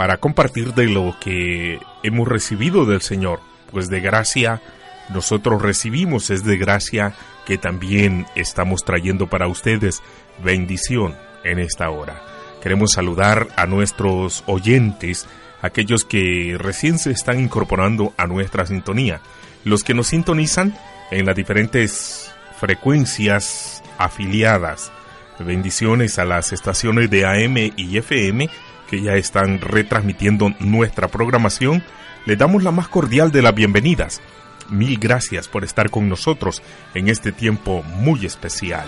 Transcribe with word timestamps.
para 0.00 0.16
compartir 0.16 0.72
de 0.72 0.86
lo 0.86 1.14
que 1.20 1.78
hemos 2.02 2.26
recibido 2.26 2.86
del 2.86 3.02
Señor, 3.02 3.38
pues 3.70 3.90
de 3.90 4.00
gracia 4.00 4.62
nosotros 5.10 5.60
recibimos, 5.60 6.30
es 6.30 6.42
de 6.42 6.56
gracia 6.56 7.12
que 7.44 7.58
también 7.58 8.24
estamos 8.34 8.82
trayendo 8.82 9.26
para 9.26 9.46
ustedes 9.46 10.02
bendición 10.42 11.16
en 11.44 11.58
esta 11.58 11.90
hora. 11.90 12.22
Queremos 12.62 12.92
saludar 12.92 13.48
a 13.56 13.66
nuestros 13.66 14.42
oyentes, 14.46 15.26
aquellos 15.60 16.06
que 16.06 16.56
recién 16.58 16.98
se 16.98 17.10
están 17.10 17.38
incorporando 17.38 18.14
a 18.16 18.26
nuestra 18.26 18.64
sintonía, 18.64 19.20
los 19.64 19.84
que 19.84 19.92
nos 19.92 20.06
sintonizan 20.06 20.78
en 21.10 21.26
las 21.26 21.36
diferentes 21.36 22.32
frecuencias 22.58 23.82
afiliadas. 23.98 24.92
Bendiciones 25.38 26.18
a 26.18 26.24
las 26.24 26.54
estaciones 26.54 27.10
de 27.10 27.26
AM 27.26 27.72
y 27.76 27.98
FM 27.98 28.48
que 28.90 29.00
ya 29.00 29.14
están 29.14 29.60
retransmitiendo 29.60 30.52
nuestra 30.58 31.06
programación. 31.08 31.84
Le 32.26 32.36
damos 32.36 32.64
la 32.64 32.72
más 32.72 32.88
cordial 32.88 33.30
de 33.30 33.40
las 33.40 33.54
bienvenidas. 33.54 34.20
Mil 34.68 34.98
gracias 34.98 35.48
por 35.48 35.64
estar 35.64 35.88
con 35.90 36.06
nosotros 36.08 36.62
en 36.94 37.08
este 37.08 37.32
tiempo 37.32 37.82
muy 37.82 38.26
especial. 38.26 38.84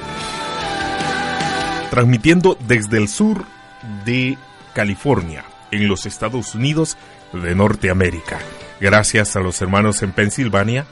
Transmitiendo 1.91 2.59
desde 2.67 2.99
el 2.99 3.09
sur 3.09 3.47
de 4.05 4.37
California, 4.75 5.45
en 5.71 5.89
los 5.89 6.05
Estados 6.07 6.55
Unidos 6.55 6.97
de 7.33 7.55
Norteamérica. 7.55 8.39
Gracias 8.81 9.37
a 9.37 9.41
los 9.41 9.63
hermanos 9.63 10.03
en 10.03 10.13
Pensilvania. 10.13 10.85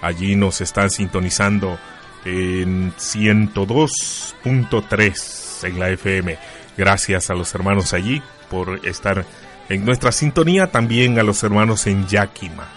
Allí 0.00 0.34
nos 0.36 0.60
están 0.60 0.90
sintonizando 0.90 1.78
en 2.24 2.92
102.3 2.94 5.68
en 5.68 5.78
la 5.78 5.90
FM. 5.90 6.36
Gracias 6.76 7.30
a 7.30 7.34
los 7.34 7.54
hermanos 7.54 7.92
allí 7.92 8.20
por 8.44 8.86
estar 8.86 9.24
en 9.68 9.84
nuestra 9.84 10.12
sintonía. 10.12 10.68
También 10.68 11.18
a 11.18 11.22
los 11.22 11.42
hermanos 11.42 11.86
en 11.86 12.06
Yakima. 12.06 12.68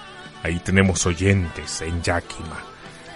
Ahí 0.44 0.59
tenemos 0.59 1.05
oyentes 1.05 1.81
en 1.81 2.02
Yakima. 2.02 2.64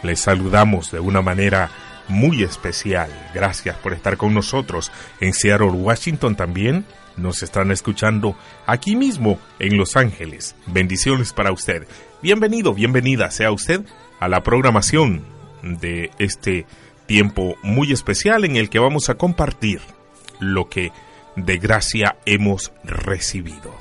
Les 0.04 0.20
saludamos 0.20 0.92
de 0.92 1.00
una 1.00 1.22
manera 1.22 1.70
muy 2.08 2.44
especial. 2.44 3.10
Gracias 3.34 3.78
por 3.78 3.94
estar 3.94 4.18
con 4.18 4.34
nosotros 4.34 4.92
en 5.20 5.34
Seattle, 5.34 5.68
Washington 5.68 6.36
también. 6.36 6.86
Nos 7.18 7.44
están 7.44 7.72
escuchando 7.72 8.36
aquí 8.66 8.96
mismo 8.96 9.40
en 9.60 9.78
Los 9.78 9.96
Ángeles. 9.96 10.56
Bendiciones 10.68 11.34
para 11.34 11.52
usted. 11.52 11.88
Bienvenido, 12.22 12.74
bienvenida 12.74 13.32
sea 13.32 13.52
usted 13.52 13.86
a 14.20 14.28
la 14.28 14.44
programación 14.44 15.24
de 15.62 16.12
este 16.20 16.66
tiempo 17.06 17.56
muy 17.64 17.92
especial 17.92 18.46
en 18.46 18.56
el 18.56 18.70
que 18.70 18.80
vamos 18.80 19.10
a 19.10 19.16
compartir 19.16 19.82
lo 20.40 20.70
que 20.70 20.92
de 21.36 21.58
gracia 21.58 22.16
hemos 22.26 22.72
recibido. 22.84 23.81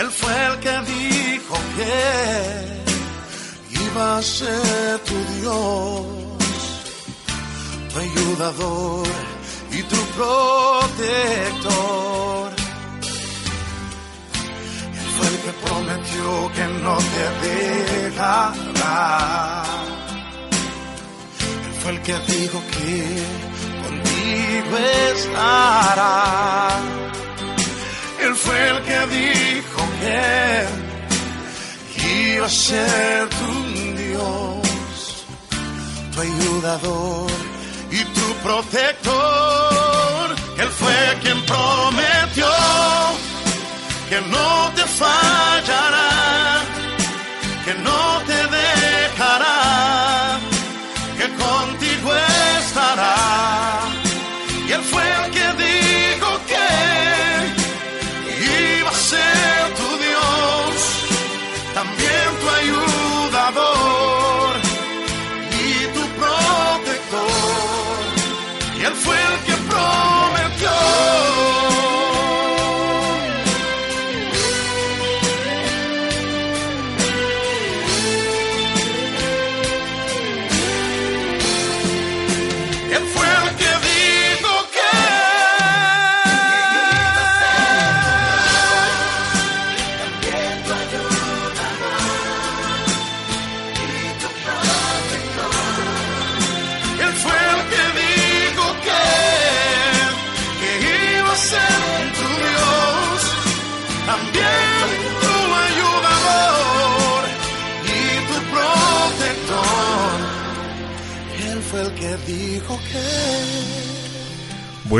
Él 0.00 0.10
fue 0.10 0.46
el 0.46 0.58
que 0.60 0.80
dijo 0.92 1.54
que 1.76 2.80
va 3.96 4.18
a 4.18 4.22
ser 4.22 4.98
tu 5.00 5.14
Dios, 5.34 6.06
tu 7.92 7.98
ayudador 7.98 9.06
y 9.72 9.82
tu 9.82 9.96
protector. 10.16 11.70
Él 15.00 15.08
fue 15.16 15.26
el 15.28 15.36
que 15.44 15.52
prometió 15.64 16.26
que 16.56 16.66
no 16.84 16.96
te 17.14 17.24
dejará. 17.48 18.34
Él 21.66 21.74
fue 21.82 21.90
el 21.92 21.98
que 22.02 22.16
dijo 22.20 22.58
que 22.72 22.90
contigo 23.82 24.74
estará. 25.12 26.10
Él 28.22 28.34
fue 28.34 28.68
el 28.70 28.82
que 28.82 29.06
dijo 29.16 29.80
que 31.94 32.34
iba 32.34 32.46
a 32.46 32.48
ser 32.48 33.28
tu 33.28 33.70
tu 36.12 36.20
ayudador 36.20 37.30
y 37.90 38.04
tu 38.16 38.26
protector. 38.42 40.34
Él 40.58 40.68
fue 40.68 41.18
quien 41.22 41.40
prometió 41.46 42.46
que 44.08 44.20
no 44.22 44.70
te 44.74 44.82
fallará, 44.82 46.62
que 47.64 47.74
no 47.74 48.22
te 48.26 48.29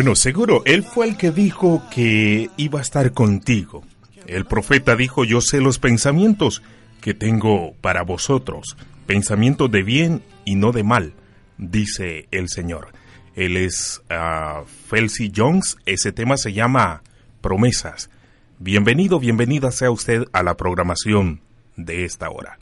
Bueno, 0.00 0.17
seguro, 0.17 0.62
él 0.64 0.82
fue 0.82 1.08
el 1.08 1.19
que 1.19 1.31
dijo 1.31 1.82
que 1.91 2.49
iba 2.56 2.79
a 2.79 2.82
estar 2.82 3.12
contigo. 3.12 3.85
El 4.26 4.47
profeta 4.47 4.97
dijo, 4.97 5.25
yo 5.25 5.43
sé 5.43 5.61
los 5.61 5.79
pensamientos 5.79 6.62
que 7.02 7.12
tengo 7.12 7.75
para 7.82 8.00
vosotros, 8.00 8.79
pensamientos 9.05 9.70
de 9.70 9.82
bien 9.82 10.23
y 10.47 10.55
no 10.55 10.73
de 10.73 10.85
mal, 10.85 11.12
dice 11.58 12.29
el 12.31 12.49
Señor. 12.49 12.94
Él 13.37 13.58
es 13.58 14.00
uh, 14.08 14.64
Jones, 15.37 15.76
ese 15.85 16.12
tema 16.12 16.38
se 16.38 16.55
llama 16.55 17.03
Promesas. 17.43 18.08
Bienvenido, 18.58 19.20
bienvenida 19.20 19.70
sea 19.70 19.91
usted 19.91 20.25
a 20.32 20.43
la 20.43 20.56
programación 20.56 21.43
de 21.76 22.06
esta 22.06 22.31
hora. 22.31 22.60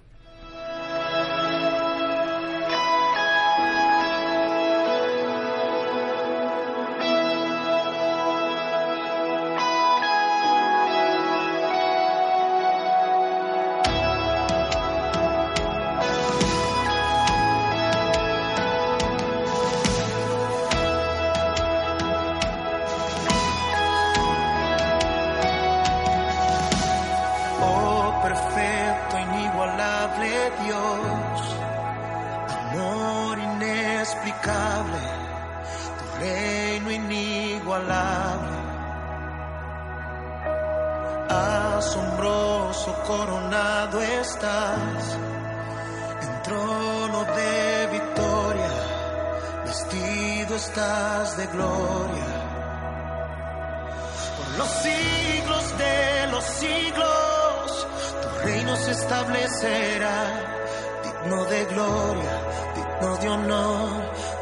honor, 63.28 63.88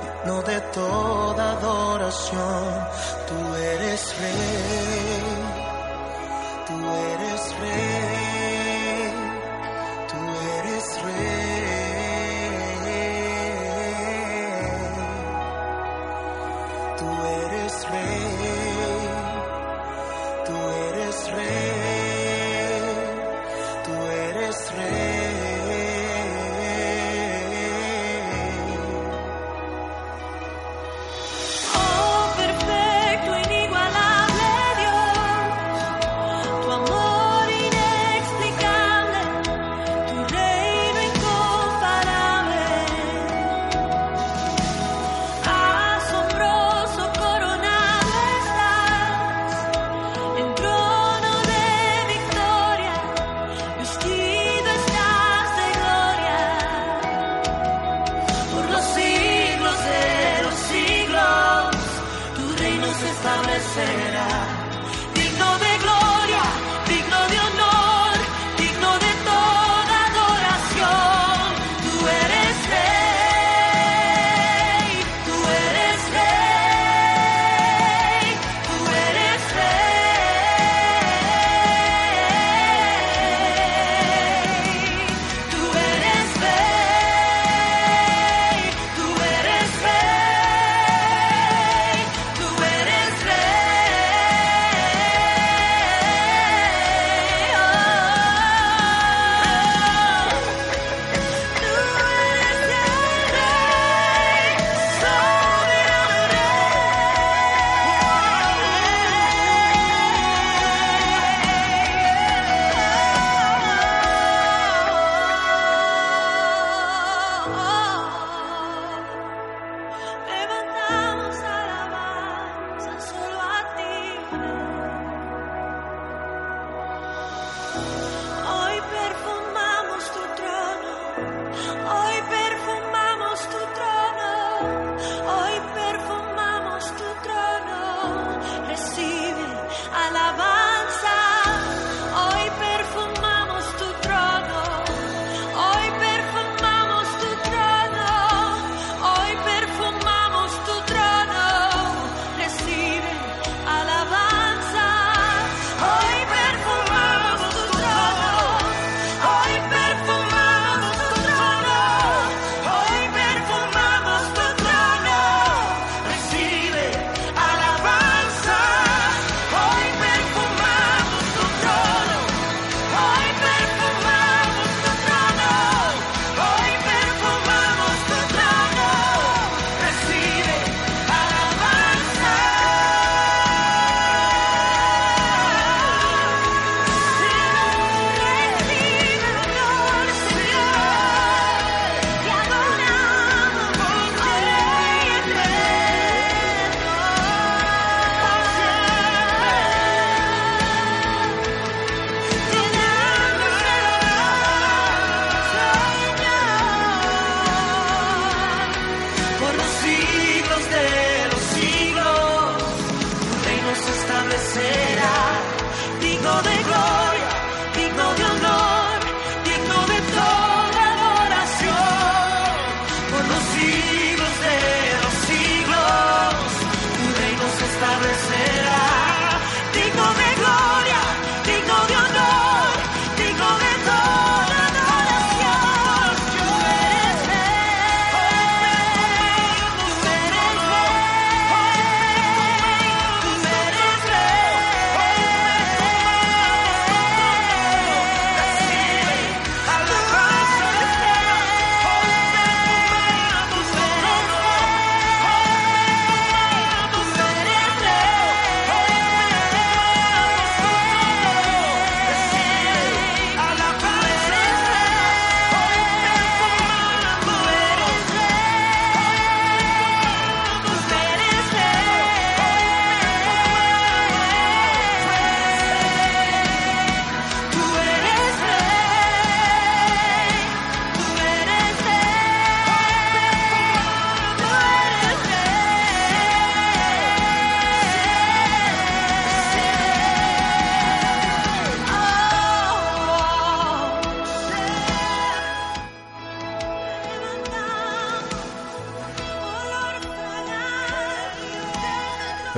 digno 0.03 0.43
de 0.43 0.61
toda 0.73 1.53
adoración. 1.53 2.89
Tú 3.29 3.55
eres 3.57 4.15
rey, 4.21 5.45
tú 6.67 6.75
eres 7.13 7.61
rey. 7.61 8.26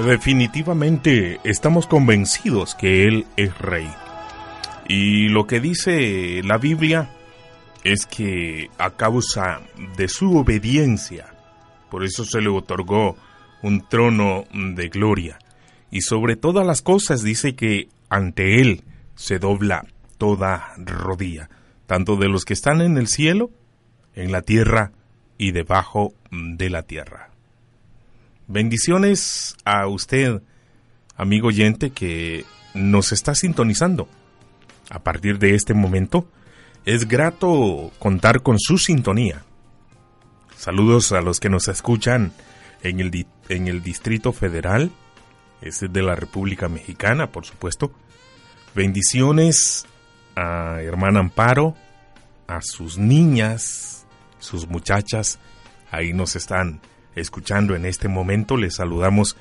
Definitivamente 0.05 1.41
estamos 1.43 1.89
convencidos 1.89 2.77
que 2.77 3.09
Él 3.09 3.27
es 3.37 3.59
rey. 3.59 3.89
Y 4.87 5.29
lo 5.29 5.49
que 5.49 5.59
dice 5.59 6.41
la 6.45 6.57
Biblia 6.57 7.11
es 7.83 8.07
que 8.07 8.71
a 8.79 8.91
causa 8.91 9.61
de 9.97 10.07
su 10.07 10.39
obediencia, 10.39 11.35
por 11.91 12.05
eso 12.05 12.25
se 12.25 12.41
le 12.41 12.49
otorgó 12.49 13.17
un 13.63 13.89
trono 13.89 14.45
de 14.53 14.89
gloria. 14.89 15.41
Y 15.91 16.03
sobre 16.03 16.37
todas 16.37 16.65
las 16.65 16.81
cosas 16.81 17.25
dice 17.25 17.57
que 17.57 17.89
ante 18.09 18.61
Él 18.61 18.85
se 19.17 19.41
dobla 19.41 19.85
toda 20.17 20.75
rodilla, 20.77 21.51
tanto 21.87 22.15
de 22.15 22.29
los 22.29 22.45
que 22.45 22.53
están 22.55 22.83
en 22.83 22.99
el 22.99 23.09
cielo, 23.09 23.51
en 24.15 24.31
la 24.31 24.43
tierra 24.43 24.93
y 25.39 25.51
debajo 25.51 26.15
de 26.31 26.71
la 26.71 26.85
tierra. 26.85 27.28
Bendiciones 28.51 29.59
a 29.67 29.87
usted, 29.89 30.41
amigo 31.19 31.49
oyente, 31.49 31.91
que 31.91 32.47
nos 32.73 33.13
está 33.13 33.35
sintonizando. 33.35 34.09
A 34.89 35.01
partir 35.01 35.39
de 35.39 35.55
este 35.55 35.75
momento, 35.75 36.27
es 36.87 37.07
grato 37.07 37.93
contar 37.99 38.43
con 38.43 38.59
su 38.59 38.79
sintonía. 38.79 39.43
Saludos 40.57 41.13
a 41.13 41.21
los 41.21 41.41
que 41.41 41.51
nos 41.51 41.69
escuchan 41.69 42.33
en 42.83 43.01
el, 43.01 43.27
en 43.51 43.69
el 43.69 43.83
Distrito 43.83 44.33
Federal, 44.33 44.93
es 45.61 45.81
de 45.81 46.03
la 46.03 46.15
República 46.15 46.71
Mexicana, 46.71 47.31
por 47.31 47.45
supuesto. 47.45 47.93
Bendiciones 48.75 49.85
a 50.37 50.81
hermana 50.81 51.21
Amparo, 51.21 51.77
a 52.47 52.63
sus 52.63 52.97
niñas, 52.97 54.07
sus 54.39 54.67
muchachas, 54.67 55.39
ahí 55.91 56.15
nos 56.15 56.35
están 56.35 56.81
escuchando 57.15 57.75
en 57.75 57.87
este 57.87 58.09
momento, 58.09 58.57
les 58.57 58.77
saludamos 58.77 59.37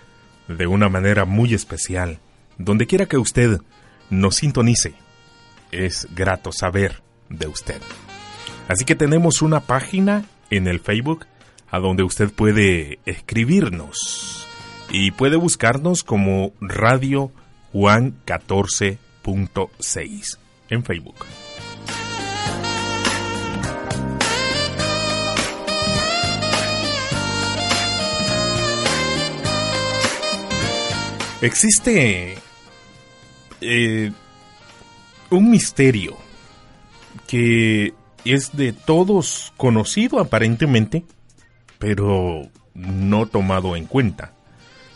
de 0.47 0.67
una 0.67 0.89
manera 0.89 1.25
muy 1.25 1.53
especial. 1.53 2.19
Donde 2.57 2.87
quiera 2.87 3.05
que 3.05 3.17
usted 3.17 3.59
nos 4.09 4.37
sintonice, 4.37 4.93
es 5.71 6.07
grato 6.15 6.51
saber 6.51 7.01
de 7.29 7.47
usted. 7.47 7.81
Así 8.67 8.85
que 8.85 8.95
tenemos 8.95 9.41
una 9.41 9.61
página 9.61 10.25
en 10.49 10.67
el 10.67 10.79
Facebook 10.79 11.25
a 11.69 11.79
donde 11.79 12.03
usted 12.03 12.31
puede 12.31 12.99
escribirnos 13.05 14.47
y 14.89 15.11
puede 15.11 15.35
buscarnos 15.35 16.03
como 16.03 16.53
Radio 16.61 17.31
Juan 17.71 18.15
14.6 18.25 20.37
en 20.69 20.83
Facebook. 20.83 21.15
Existe 31.41 32.37
eh, 33.61 34.11
un 35.29 35.51
misterio 35.51 36.17
que 37.27 37.93
es 38.25 38.55
de 38.55 38.73
todos 38.73 39.53
conocido 39.55 40.19
aparentemente, 40.19 41.05
pero 41.77 42.49
no 42.73 43.27
tomado 43.27 43.75
en 43.75 43.85
cuenta. 43.85 44.33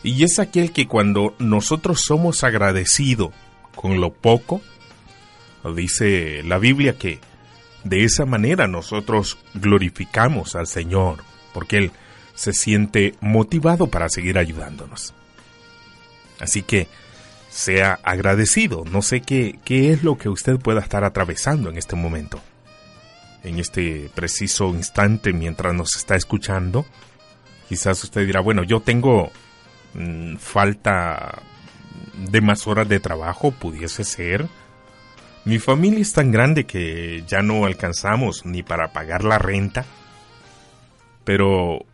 Y 0.02 0.24
es 0.24 0.40
aquel 0.40 0.72
que 0.72 0.88
cuando 0.88 1.34
nosotros 1.38 2.00
somos 2.00 2.42
agradecidos 2.42 3.30
con 3.76 4.00
lo 4.00 4.12
poco, 4.12 4.60
dice 5.76 6.42
la 6.42 6.58
Biblia 6.58 6.98
que 6.98 7.20
de 7.84 8.04
esa 8.04 8.26
manera 8.26 8.66
nosotros 8.66 9.38
glorificamos 9.54 10.56
al 10.56 10.66
Señor, 10.66 11.18
porque 11.52 11.78
Él 11.78 11.92
se 12.34 12.52
siente 12.52 13.14
motivado 13.20 13.86
para 13.88 14.08
seguir 14.08 14.38
ayudándonos. 14.38 15.14
Así 16.42 16.62
que 16.62 16.88
sea 17.48 18.00
agradecido. 18.02 18.84
No 18.84 19.00
sé 19.00 19.22
qué, 19.22 19.60
qué 19.64 19.92
es 19.92 20.02
lo 20.02 20.18
que 20.18 20.28
usted 20.28 20.58
pueda 20.58 20.80
estar 20.80 21.04
atravesando 21.04 21.70
en 21.70 21.78
este 21.78 21.94
momento. 21.94 22.40
En 23.44 23.58
este 23.58 24.10
preciso 24.12 24.68
instante 24.70 25.32
mientras 25.32 25.72
nos 25.72 25.94
está 25.96 26.16
escuchando. 26.16 26.84
Quizás 27.68 28.02
usted 28.02 28.26
dirá, 28.26 28.40
bueno, 28.40 28.64
yo 28.64 28.80
tengo 28.80 29.30
mm, 29.94 30.36
falta 30.36 31.40
de 32.28 32.40
más 32.40 32.66
horas 32.66 32.88
de 32.88 32.98
trabajo, 32.98 33.52
pudiese 33.52 34.02
ser. 34.02 34.48
Mi 35.44 35.60
familia 35.60 36.00
es 36.00 36.12
tan 36.12 36.32
grande 36.32 36.64
que 36.64 37.22
ya 37.28 37.42
no 37.42 37.66
alcanzamos 37.66 38.44
ni 38.44 38.64
para 38.64 38.92
pagar 38.92 39.22
la 39.22 39.38
renta. 39.38 39.84
Pero 41.22 41.84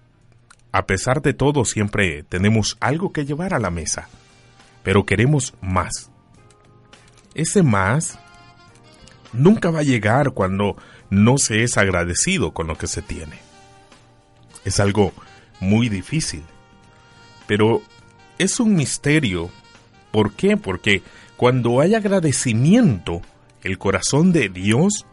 a 0.73 0.87
pesar 0.87 1.21
de 1.21 1.35
todo 1.35 1.67
siempre 1.67 2.23
tenemos 2.23 2.79
algo 2.81 3.13
que 3.13 3.27
llevar 3.27 3.53
a 3.53 3.59
la 3.59 3.71
mesa 3.71 4.09
pero 4.89 5.05
queremos 5.05 5.53
más. 5.61 6.11
Ese 7.35 7.63
más 7.63 8.19
nunca 9.35 9.71
va 9.71 9.81
a 9.81 9.83
llegar 9.83 10.31
cuando 10.31 10.79
no 11.11 11.37
se 11.37 11.63
es 11.63 11.77
agradecido 11.77 12.55
con 12.55 12.69
lo 12.69 12.79
que 12.79 12.87
se 12.87 13.03
tiene. 13.03 13.39
Es 14.65 14.81
algo 14.81 15.13
muy 15.61 15.91
difícil, 15.91 16.43
pero 17.47 17.83
es 18.39 18.61
un 18.61 18.77
misterio. 18.77 19.51
¿Por 20.11 20.33
qué? 20.33 20.57
Porque 20.57 21.03
cuando 21.37 21.83
hay 21.83 21.95
agradecimiento, 21.95 23.21
el 23.63 23.77
corazón 23.77 24.33
de 24.33 24.49
Dios 24.49 25.05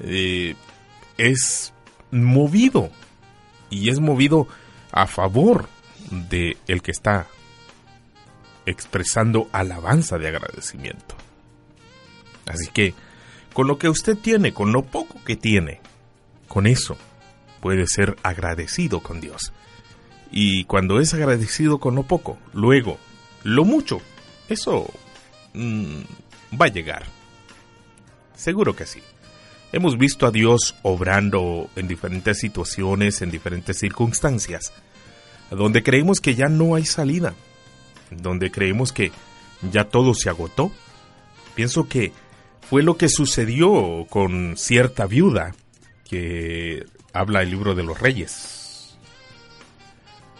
eh, 0.00 0.56
es 1.16 1.72
movido 2.10 2.90
y 3.70 3.88
es 3.88 3.98
movido 3.98 4.46
a 4.92 5.06
favor 5.06 5.70
de 6.10 6.58
el 6.66 6.82
que 6.82 6.90
está 6.90 7.28
expresando 8.66 9.48
alabanza 9.52 10.18
de 10.18 10.28
agradecimiento. 10.28 11.14
Así 12.46 12.68
que, 12.72 12.94
con 13.52 13.66
lo 13.66 13.78
que 13.78 13.88
usted 13.88 14.16
tiene, 14.16 14.52
con 14.52 14.72
lo 14.72 14.82
poco 14.82 15.22
que 15.24 15.36
tiene, 15.36 15.80
con 16.48 16.66
eso 16.66 16.96
puede 17.60 17.86
ser 17.86 18.16
agradecido 18.22 19.00
con 19.00 19.20
Dios. 19.20 19.52
Y 20.30 20.64
cuando 20.64 21.00
es 21.00 21.14
agradecido 21.14 21.78
con 21.78 21.94
lo 21.94 22.02
poco, 22.02 22.38
luego, 22.52 22.98
lo 23.42 23.64
mucho, 23.64 24.00
eso 24.48 24.92
mm, 25.54 26.00
va 26.60 26.66
a 26.66 26.72
llegar. 26.72 27.04
Seguro 28.34 28.74
que 28.74 28.86
sí. 28.86 29.00
Hemos 29.72 29.96
visto 29.96 30.26
a 30.26 30.30
Dios 30.30 30.76
obrando 30.82 31.68
en 31.74 31.88
diferentes 31.88 32.38
situaciones, 32.38 33.22
en 33.22 33.30
diferentes 33.30 33.78
circunstancias, 33.78 34.72
donde 35.50 35.82
creemos 35.82 36.20
que 36.20 36.34
ya 36.34 36.46
no 36.46 36.74
hay 36.74 36.84
salida, 36.84 37.34
donde 38.16 38.50
creemos 38.50 38.92
que 38.92 39.12
ya 39.70 39.84
todo 39.84 40.14
se 40.14 40.28
agotó. 40.28 40.72
Pienso 41.54 41.88
que 41.88 42.12
fue 42.68 42.82
lo 42.82 42.96
que 42.96 43.08
sucedió 43.08 44.06
con 44.08 44.56
cierta 44.56 45.06
viuda 45.06 45.54
que 46.08 46.86
habla 47.12 47.42
el 47.42 47.50
libro 47.50 47.74
de 47.74 47.82
los 47.82 48.00
reyes. 48.00 48.96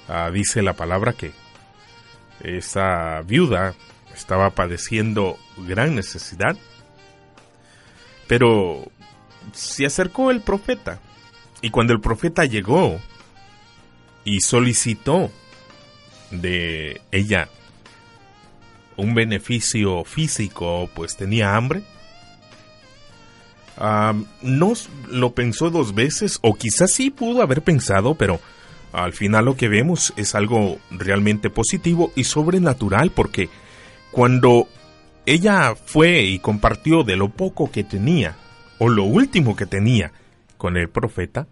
Ah, 0.09 0.31
dice 0.31 0.63
la 0.63 0.75
palabra 0.75 1.13
que 1.13 1.33
esa 2.41 3.23
viuda 3.23 3.75
estaba 4.15 4.51
padeciendo 4.51 5.39
gran 5.57 5.95
necesidad, 5.95 6.57
pero 8.27 8.91
se 9.53 9.87
acercó 9.87 10.31
el 10.31 10.41
profeta 10.41 11.01
y 11.63 11.71
cuando 11.71 11.93
el 11.93 12.01
profeta 12.01 12.45
llegó 12.45 13.01
y 14.25 14.41
solicitó 14.41 15.31
de 16.31 17.01
ella 17.11 17.49
un 18.97 19.15
beneficio 19.15 20.05
físico, 20.05 20.89
pues 20.95 21.17
tenía 21.17 21.57
hambre. 21.57 21.83
no 24.43 24.73
lo 25.09 25.35
pensó 25.35 25.71
dos 25.71 25.95
veces, 25.95 26.39
o 26.43 26.55
quizás 26.55 26.93
sí 26.93 27.11
pudo 27.11 27.43
haber 27.43 27.63
pensado, 27.63 28.15
pero 28.15 28.41
al 28.93 29.13
final 29.13 29.47
lo 29.47 29.57
que 29.57 29.69
vemos 29.69 30.13
es 30.17 30.35
algo 30.35 30.79
realmente 30.91 31.51
positivo 31.51 32.13
y 32.15 32.25
sobrenatural, 32.25 33.11
porque 33.11 33.49
cuando 34.13 34.69
ella 35.27 35.75
fue 35.75 36.23
y 36.23 36.39
compartió 36.39 37.03
de 37.03 37.17
lo 37.17 37.31
poco 37.31 37.71
que 37.71 37.83
tenía, 37.83 38.37
o 38.79 38.89
lo 38.89 39.05
último 39.05 39.57
que 39.57 39.67
tenía, 39.67 40.13
con 40.57 40.77
el 40.77 40.89
profeta, 40.89 41.47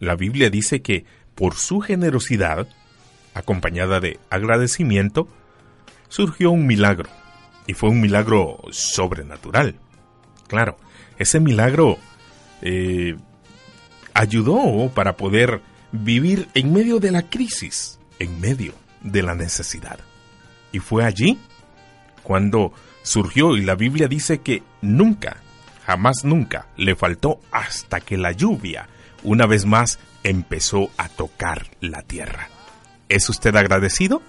la 0.00 0.16
Biblia 0.16 0.50
dice 0.50 0.82
que 0.82 1.04
por 1.34 1.54
su 1.54 1.80
generosidad, 1.80 2.66
acompañada 3.34 4.00
de 4.00 4.18
agradecimiento, 4.28 5.28
surgió 6.10 6.50
un 6.50 6.66
milagro, 6.66 7.08
y 7.66 7.72
fue 7.72 7.88
un 7.88 8.02
milagro 8.02 8.60
sobrenatural. 8.70 9.76
Claro, 10.46 10.76
ese 11.18 11.40
milagro 11.40 11.96
eh, 12.60 13.16
ayudó 14.12 14.90
para 14.94 15.16
poder 15.16 15.62
vivir 15.92 16.48
en 16.54 16.72
medio 16.72 17.00
de 17.00 17.12
la 17.12 17.22
crisis, 17.22 17.98
en 18.18 18.38
medio 18.40 18.74
de 19.00 19.22
la 19.22 19.34
necesidad. 19.34 20.00
Y 20.72 20.80
fue 20.80 21.04
allí 21.04 21.38
cuando 22.22 22.72
surgió 23.02 23.56
y 23.56 23.62
la 23.62 23.74
Biblia 23.74 24.08
dice 24.08 24.40
que 24.40 24.62
nunca, 24.82 25.38
jamás 25.84 26.24
nunca 26.24 26.66
le 26.76 26.94
faltó 26.96 27.40
hasta 27.50 28.00
que 28.00 28.16
la 28.16 28.32
lluvia 28.32 28.88
una 29.22 29.46
vez 29.46 29.64
más 29.66 29.98
empezó 30.22 30.90
a 30.96 31.08
tocar 31.08 31.66
la 31.80 32.02
tierra. 32.02 32.48
¿Es 33.08 33.28
usted 33.28 33.56
agradecido? 33.56 34.22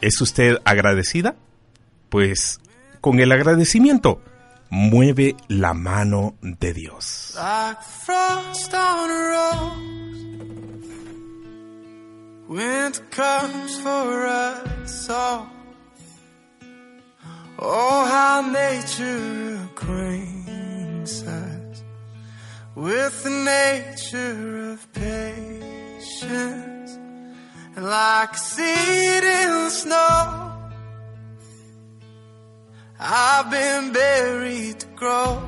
¿Es 0.00 0.20
usted 0.20 0.58
agradecida? 0.64 1.34
Pues 2.08 2.60
con 3.00 3.20
el 3.20 3.32
agradecimiento 3.32 4.20
mueve 4.70 5.36
la 5.48 5.74
mano 5.74 6.34
de 6.42 6.72
Dios. 6.74 7.34
like 7.36 7.82
frost 7.82 8.74
on 8.74 9.10
a 9.10 9.28
rose. 9.32 10.24
Winter 12.48 13.02
comes 13.10 13.78
for 13.80 14.26
us 14.26 15.10
all. 15.10 15.46
Oh, 17.58 18.04
how 18.06 18.40
nature 18.50 19.58
acquaints 19.72 21.22
us 21.24 21.82
with 22.74 23.22
the 23.24 23.30
nature 23.30 24.72
of 24.72 24.92
patience. 24.92 26.77
Like 27.80 28.36
seed 28.36 29.22
in 29.22 29.70
snow, 29.70 30.52
I've 32.98 33.50
been 33.52 33.92
buried 33.92 34.80
to 34.80 34.86
grow. 34.96 35.40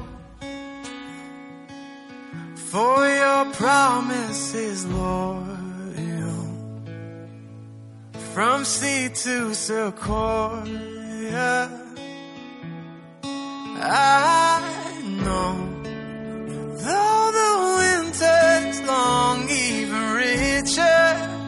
For 2.54 3.08
your 3.08 3.46
promise 3.54 4.54
is 4.54 4.86
loyal. 4.86 5.44
From 8.32 8.64
sea 8.64 9.08
to 9.08 9.52
sequoia. 9.52 10.60
I 13.82 15.02
know. 15.24 15.56
Though 16.86 17.30
the 17.40 17.52
winter's 17.80 18.80
long, 18.82 19.50
even 19.50 20.12
richer, 20.14 21.39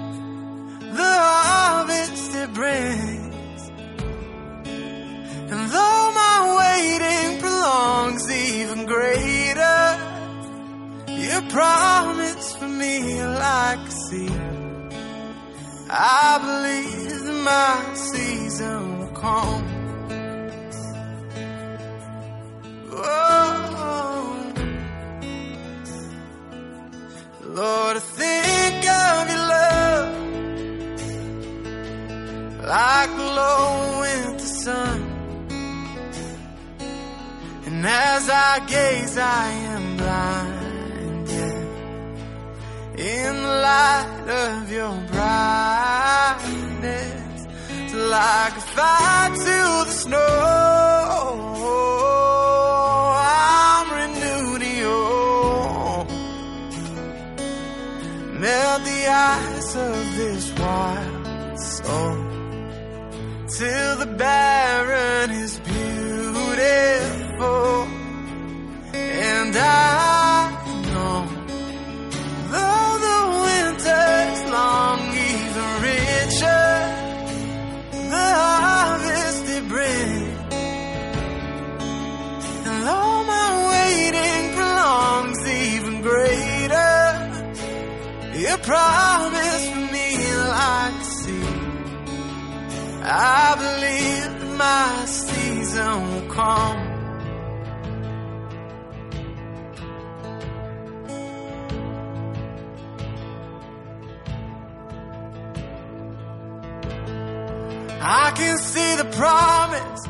the 0.95 1.15
harvest 1.29 2.35
it 2.35 2.53
brings. 2.53 3.61
And 5.53 5.63
though 5.71 6.07
my 6.23 6.39
waiting 6.61 7.41
prolongs, 7.41 8.31
even 8.31 8.87
greater, 8.87 9.83
your 11.09 11.43
promise 11.51 12.57
for 12.57 12.69
me 12.69 13.23
like 13.25 13.79
a 13.79 13.91
seed. 13.91 14.53
I 15.95 16.39
believe 16.47 17.25
that 17.27 17.39
my 17.45 17.95
season 17.95 18.99
will 18.99 19.15
come. 19.27 19.65
Oh, 22.95 24.53
Lord, 27.45 27.97
I 27.97 28.01
think 28.01 28.85
of 28.89 29.29
your 29.31 29.45
love 29.55 30.42
like 32.63 33.11
low 33.11 34.01
winter 34.01 34.47
sun. 34.47 35.01
And 37.67 37.85
as 37.87 38.29
I 38.29 38.61
gaze, 38.67 39.19
I 39.19 39.51
am 39.75 39.97
blinded 39.97 41.31
in 43.01 43.43
the 43.43 43.57
light 43.69 44.29
of 44.29 44.71
your 44.71 44.95
brightness. 45.11 46.47
It's 47.85 47.95
like 47.95 48.57
a 48.57 48.61
fire 48.61 49.31
to 49.31 49.85
the 49.89 49.97
snow. 50.05 50.19
I'm 53.19 53.91
renewed 54.03 54.63
in 54.63 54.77
you. 54.77 55.03
Melt 58.39 58.81
the 58.85 59.09
ice 59.09 59.75
of 59.75 60.17
this 60.17 60.53
wild 60.59 61.59
soul 61.59 62.32
till 63.59 63.97
the 63.99 64.07
barren 64.07 65.31
is 65.31 65.59
beautiful. 65.61 65.87
And 68.95 69.55
I 69.55 70.51
know 70.93 71.27
though 72.55 72.93
the 73.09 73.21
winter's 73.45 74.41
long, 74.57 75.01
even 75.31 75.69
richer, 75.87 76.69
the 78.15 78.29
harvest 78.41 79.45
it 79.57 79.65
brings. 79.69 80.39
And 82.69 82.79
though 82.87 83.19
my 83.33 83.49
waiting 83.73 84.43
prolongs, 84.57 85.41
even 85.47 85.95
greater, 86.01 86.95
your 88.45 88.59
promise 88.59 89.42
I 93.15 93.55
believe 93.57 94.41
that 94.41 94.57
my 94.57 95.05
season 95.05 96.11
will 96.11 96.35
come. 96.35 96.79
I 108.01 108.33
can 108.35 108.57
see 108.57 108.97
the 108.97 109.05
promise. 109.15 110.07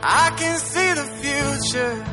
I 0.00 0.30
can 0.38 0.58
see 0.60 0.94
the 0.94 1.08
future. 1.22 2.06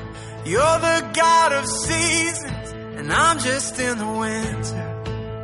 You're 0.49 0.80
the 0.89 1.12
God 1.13 1.54
of 1.54 1.67
seasons, 1.67 2.71
and 2.97 3.13
I'm 3.13 3.38
just 3.38 3.80
in 3.80 3.95
the 3.95 4.12
winter. 4.12 4.88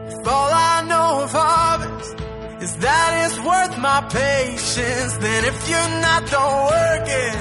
If 0.08 0.28
all 0.28 0.50
I 0.52 0.86
know 0.88 1.24
of 1.24 1.32
harvest 1.32 2.27
is 2.68 2.76
that 2.84 3.10
it's 3.24 3.40
worth 3.50 3.76
my 3.80 4.02
patience, 4.12 5.14
then 5.26 5.42
if 5.52 5.58
you're 5.70 5.94
not 6.08 6.22
done 6.28 6.56
working, 6.76 7.38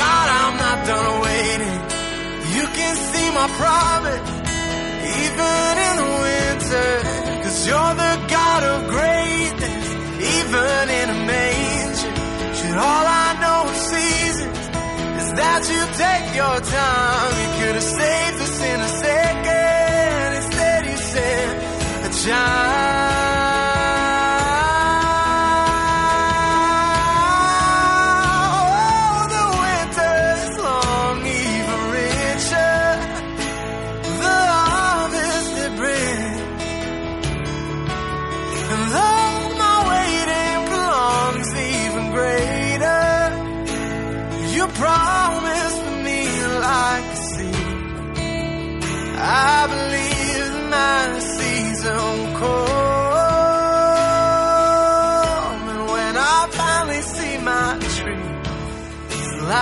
God, 0.00 0.26
I'm 0.40 0.54
not 0.64 0.78
done 0.88 1.14
waiting. 1.28 1.78
You 2.56 2.64
can 2.78 2.94
see 3.10 3.28
my 3.40 3.48
promise, 3.60 4.30
even 5.20 5.70
in 5.88 5.94
the 6.00 6.10
winter, 6.24 6.90
cause 7.44 7.58
you're 7.68 7.94
the 8.04 8.14
God 8.36 8.62
of 8.72 8.78
greatness, 8.96 9.86
even 10.36 10.84
in 11.00 11.06
a 11.16 11.18
manger. 11.28 12.14
Should 12.56 12.76
all 12.88 13.06
I 13.24 13.28
know 13.42 13.60
of 13.68 13.76
seasons 13.92 14.62
is 15.20 15.30
that 15.40 15.62
you 15.72 15.82
take 16.04 16.26
your 16.40 16.56
time, 16.80 17.30
you 17.42 17.48
could 17.58 17.74
have 17.80 17.90
saved 18.00 18.38
us 18.46 18.56
in 18.70 18.78
a 18.88 18.90
second. 19.04 20.28
Instead, 20.40 20.80
you 20.90 20.98
sent 21.12 21.54
a 22.08 22.10
child. 22.24 23.03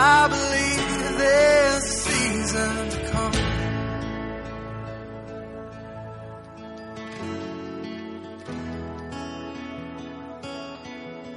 I 0.05 0.27
believe 0.27 1.19
there's 1.19 1.85
a 1.85 1.95
season 2.07 2.91
to 2.91 2.99
come. 3.13 3.39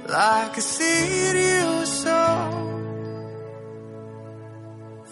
Like 0.08 0.56
a 0.56 0.60
seed 0.60 1.36
you 1.36 1.86
sow 1.86 2.40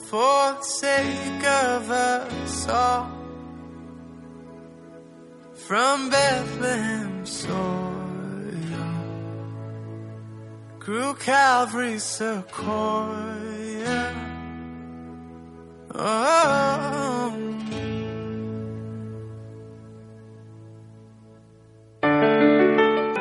for 0.08 0.40
the 0.58 0.68
sake 0.82 1.44
of 1.70 1.90
us 1.90 2.68
all. 2.68 3.06
From 5.54 6.10
Bethlehem 6.10 7.24
soil 7.24 8.03
grew 10.84 11.14
Calvary 11.14 11.98
sequoia. 11.98 12.44
Oh. 15.94 17.04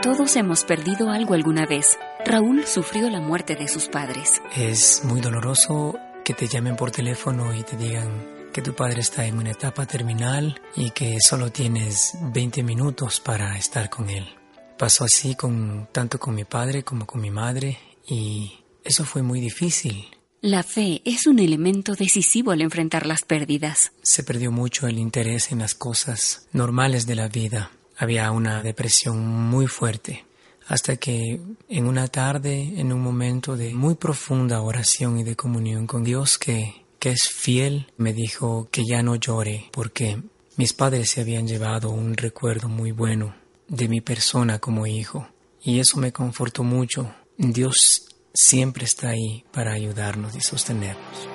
Todos 0.02 0.36
hemos 0.36 0.64
perdido 0.64 1.10
algo 1.10 1.34
alguna 1.34 1.66
vez. 1.66 1.98
Raúl 2.26 2.66
sufrió 2.66 3.10
la 3.10 3.20
muerte 3.20 3.56
de 3.56 3.68
sus 3.68 3.88
padres. 3.88 4.42
Es 4.56 5.04
muy 5.06 5.22
doloroso 5.22 5.96
que 6.24 6.34
te 6.34 6.48
llamen 6.48 6.76
por 6.76 6.92
teléfono 6.92 7.54
y 7.54 7.64
te 7.64 7.78
digan 7.78 8.52
que 8.54 8.62
tu 8.62 8.74
padre 8.76 9.02
está 9.02 9.26
en 9.26 9.38
una 9.38 9.52
etapa 9.52 9.86
terminal 9.86 10.62
y 10.76 10.92
que 10.92 11.18
solo 11.20 11.52
tienes 11.52 12.16
20 12.22 12.64
minutos 12.64 13.20
para 13.20 13.58
estar 13.58 13.90
con 13.90 14.10
él. 14.10 14.43
Pasó 14.78 15.04
así 15.06 15.36
con 15.36 15.88
tanto 15.92 16.20
con 16.20 16.36
mi 16.36 16.46
padre 16.46 16.84
como 16.84 17.06
con 17.06 17.22
mi 17.22 17.32
madre 17.32 17.80
y 18.08 18.52
eso 18.84 19.06
fue 19.06 19.22
muy 19.22 19.40
difícil. 19.40 20.06
La 20.42 20.62
fe 20.62 21.02
es 21.06 21.26
un 21.26 21.40
elemento 21.40 21.96
decisivo 21.96 22.52
al 22.52 22.62
enfrentar 22.62 23.06
las 23.06 23.22
pérdidas. 23.22 23.94
Se 24.02 24.24
perdió 24.24 24.52
mucho 24.52 24.88
el 24.88 25.00
interés 25.00 25.54
en 25.54 25.60
las 25.60 25.74
cosas 25.74 26.48
normales 26.52 27.06
de 27.06 27.16
la 27.16 27.30
vida. 27.30 27.72
Había 27.98 28.30
una 28.32 28.62
depresión 28.62 29.26
muy 29.26 29.68
fuerte 29.68 30.26
hasta 30.68 30.98
que 30.98 31.40
en 31.70 31.86
una 31.86 32.08
tarde, 32.08 32.74
en 32.78 32.92
un 32.92 33.02
momento 33.02 33.56
de 33.56 33.74
muy 33.74 33.96
profunda 33.96 34.62
oración 34.62 35.20
y 35.20 35.24
de 35.24 35.36
comunión 35.36 35.88
con 35.88 36.04
Dios 36.04 36.38
que, 36.38 36.86
que 37.00 37.12
es 37.12 37.30
fiel, 37.30 37.88
me 37.98 38.14
dijo 38.14 38.68
que 38.72 38.84
ya 38.86 39.02
no 39.04 39.16
llore 39.16 39.70
porque 39.72 40.22
mis 40.58 40.74
padres 40.74 41.12
se 41.12 41.22
habían 41.22 41.48
llevado 41.48 41.90
un 41.90 42.16
recuerdo 42.16 42.70
muy 42.70 42.92
bueno 42.92 43.43
de 43.68 43.88
mi 43.88 44.02
persona 44.02 44.60
como 44.60 44.88
hijo 44.88 45.28
y 45.62 45.80
eso 45.80 45.98
me 45.98 46.12
confortó 46.12 46.64
mucho. 46.64 47.14
Dios 47.38 48.06
siempre 48.34 48.86
está 48.86 49.10
ahí 49.10 49.46
para 49.52 49.74
ayudarnos 49.74 50.36
y 50.36 50.42
sostenernos. 50.42 51.28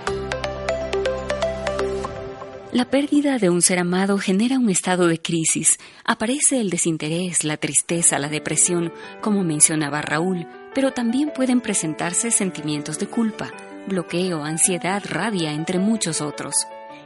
La 2.71 2.91
pérdida 2.91 3.39
de 3.39 3.49
un 3.49 3.63
ser 3.63 3.79
amado 3.79 4.19
genera 4.19 4.59
un 4.59 4.69
estado 4.69 5.07
de 5.07 5.21
crisis. 5.23 5.79
Aparece 6.05 6.61
el 6.61 6.69
desinterés, 6.69 7.43
la 7.43 7.57
tristeza, 7.57 8.19
la 8.19 8.29
depresión, 8.29 8.93
como 9.23 9.43
mencionaba 9.43 10.03
Raúl, 10.03 10.47
pero 10.75 10.93
también 10.93 11.33
pueden 11.35 11.63
presentarse 11.63 12.31
sentimientos 12.31 12.99
de 12.99 13.07
culpa, 13.07 13.51
bloqueo, 13.89 14.45
ansiedad, 14.45 15.03
rabia, 15.09 15.53
entre 15.53 15.79
muchos 15.79 16.21
otros. 16.21 16.55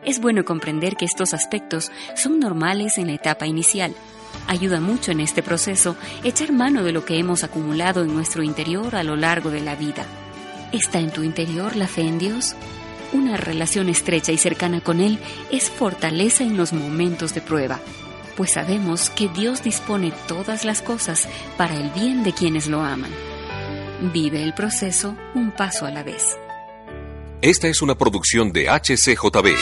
Es 0.04 0.20
bueno 0.20 0.44
comprender 0.44 0.96
que 0.96 1.04
estos 1.04 1.32
aspectos 1.32 1.92
son 2.16 2.40
normales 2.40 2.98
en 2.98 3.06
la 3.06 3.14
etapa 3.14 3.46
inicial. 3.46 3.94
Ayuda 4.46 4.80
mucho 4.80 5.12
en 5.12 5.20
este 5.20 5.42
proceso 5.42 5.96
echar 6.24 6.52
mano 6.52 6.82
de 6.82 6.92
lo 6.92 7.04
que 7.04 7.18
hemos 7.18 7.44
acumulado 7.44 8.02
en 8.02 8.14
nuestro 8.14 8.42
interior 8.42 8.96
a 8.96 9.02
lo 9.02 9.16
largo 9.16 9.50
de 9.50 9.60
la 9.60 9.76
vida. 9.76 10.04
¿Está 10.72 11.00
en 11.00 11.10
tu 11.10 11.22
interior 11.22 11.76
la 11.76 11.86
fe 11.86 12.02
en 12.02 12.18
Dios? 12.18 12.54
Una 13.12 13.36
relación 13.36 13.88
estrecha 13.88 14.32
y 14.32 14.38
cercana 14.38 14.80
con 14.80 15.00
Él 15.00 15.18
es 15.50 15.70
fortaleza 15.70 16.44
en 16.44 16.56
los 16.56 16.72
momentos 16.72 17.34
de 17.34 17.42
prueba, 17.42 17.80
pues 18.36 18.52
sabemos 18.52 19.10
que 19.10 19.28
Dios 19.28 19.62
dispone 19.62 20.12
todas 20.26 20.64
las 20.64 20.80
cosas 20.82 21.28
para 21.56 21.76
el 21.76 21.90
bien 21.90 22.24
de 22.24 22.32
quienes 22.32 22.68
lo 22.68 22.80
aman. 22.80 23.10
Vive 24.12 24.42
el 24.42 24.54
proceso 24.54 25.16
un 25.34 25.52
paso 25.52 25.86
a 25.86 25.90
la 25.90 26.02
vez. 26.02 26.36
Esta 27.40 27.68
es 27.68 27.82
una 27.82 27.96
producción 27.96 28.52
de 28.52 28.68
HCJB. 28.68 29.54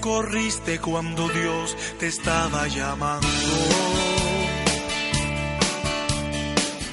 Corriste 0.00 0.78
cuando 0.80 1.26
Dios 1.28 1.76
te 1.98 2.08
estaba 2.08 2.66
llamando? 2.68 3.26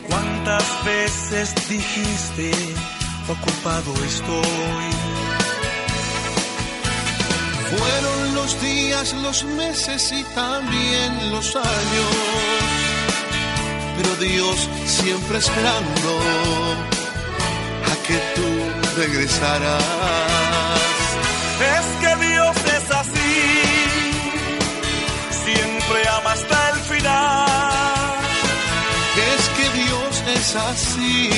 ¿Cuántas 0.08 0.86
veces 0.86 1.54
dijiste, 1.68 2.52
ocupado 3.28 3.94
estoy? 4.06 4.88
Fueron 7.70 8.36
los 8.36 8.62
días, 8.62 9.14
los 9.16 9.44
meses 9.44 10.14
y 10.14 10.24
también 10.34 11.32
los 11.32 11.54
años, 11.56 12.14
pero 13.98 14.16
Dios 14.16 14.70
siempre 14.86 15.40
esperando 15.40 16.12
a 17.92 18.08
que 18.08 18.18
tú 18.36 19.02
regresaras. 19.02 20.47
Es 30.48 30.56
así, 30.56 31.30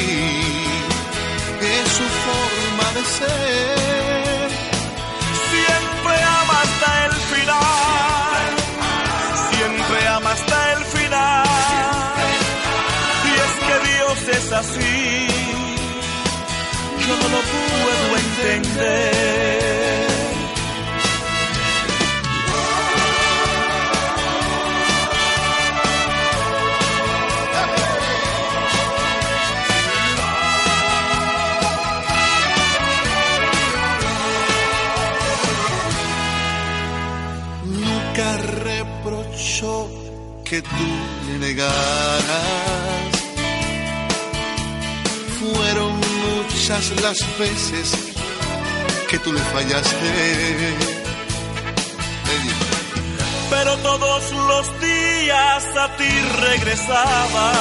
es 1.62 1.88
su 1.98 2.08
forma 2.26 2.88
de 2.94 3.04
ser. 3.18 4.50
Siempre 5.50 6.16
ama 6.40 6.56
hasta 6.66 6.90
el 7.06 7.14
final, 7.34 8.50
siempre 9.50 10.08
ama 10.10 10.32
hasta 10.32 10.58
el 10.74 10.82
final. 10.96 11.46
Y 13.26 13.32
es 13.46 13.54
que 13.66 13.76
Dios 13.90 14.20
es 14.38 14.48
así, 14.52 15.28
yo 17.08 17.14
no 17.22 17.28
lo 17.36 17.42
puedo 17.54 18.06
entender. 18.26 19.89
Que 40.50 40.62
tú 40.64 40.90
le 41.28 41.38
negaras. 41.38 41.74
Fueron 45.40 45.94
muchas 46.00 47.02
las 47.04 47.18
veces 47.38 47.94
que 49.10 49.20
tú 49.20 49.32
le 49.32 49.40
fallaste. 49.40 50.76
Pero 53.52 53.78
todos 53.78 54.32
los 54.32 54.82
días 54.82 55.64
a 55.78 55.88
ti 55.98 56.12
regresaba, 56.48 57.52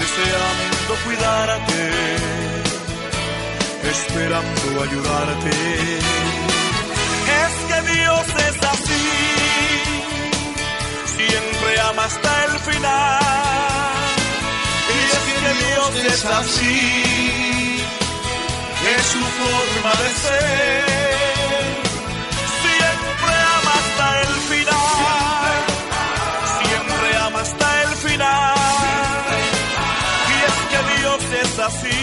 deseando 0.00 0.92
cuidarte, 1.04 1.82
esperando 3.94 4.82
ayudarte. 4.86 5.50
Es 7.42 7.54
que 7.68 7.92
Dios 7.92 8.26
es 8.48 8.68
así 8.74 9.19
ama 11.90 12.04
hasta 12.04 12.44
el 12.44 12.58
final. 12.60 13.20
Y 14.94 14.98
es 15.16 15.24
que 15.40 15.50
Dios 15.64 15.92
es 16.12 16.24
así, 16.24 17.82
es 18.94 19.02
su 19.14 19.22
forma 19.38 19.92
de 20.02 20.08
ser. 20.24 20.84
Siempre 22.62 23.34
ama 23.56 23.72
hasta 23.82 24.06
el 24.22 24.34
final, 24.50 25.52
siempre 26.58 27.08
ama 27.26 27.40
hasta 27.40 27.82
el 27.82 27.92
final. 28.06 28.54
Y 30.32 30.36
es 30.48 30.56
que 30.70 30.80
Dios 30.94 31.22
es 31.42 31.52
así, 31.58 32.02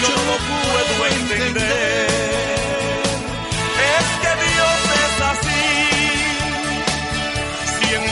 yo 0.00 0.08
no 0.16 0.22
lo 0.30 0.36
puedo 0.50 1.06
entender. 1.16 2.13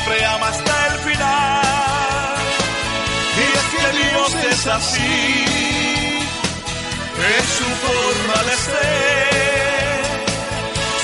Siempre 0.03 0.25
ama 0.27 0.49
hasta 0.49 0.87
el 0.87 0.99
final. 1.01 2.37
Y 3.37 3.45
es 3.59 3.67
que 3.73 3.87
Dios 3.99 4.31
es 4.53 4.67
así, 4.67 5.45
es 7.39 7.47
su 7.59 7.69
forma 7.85 8.39
de 8.49 8.57
ser. 8.57 10.03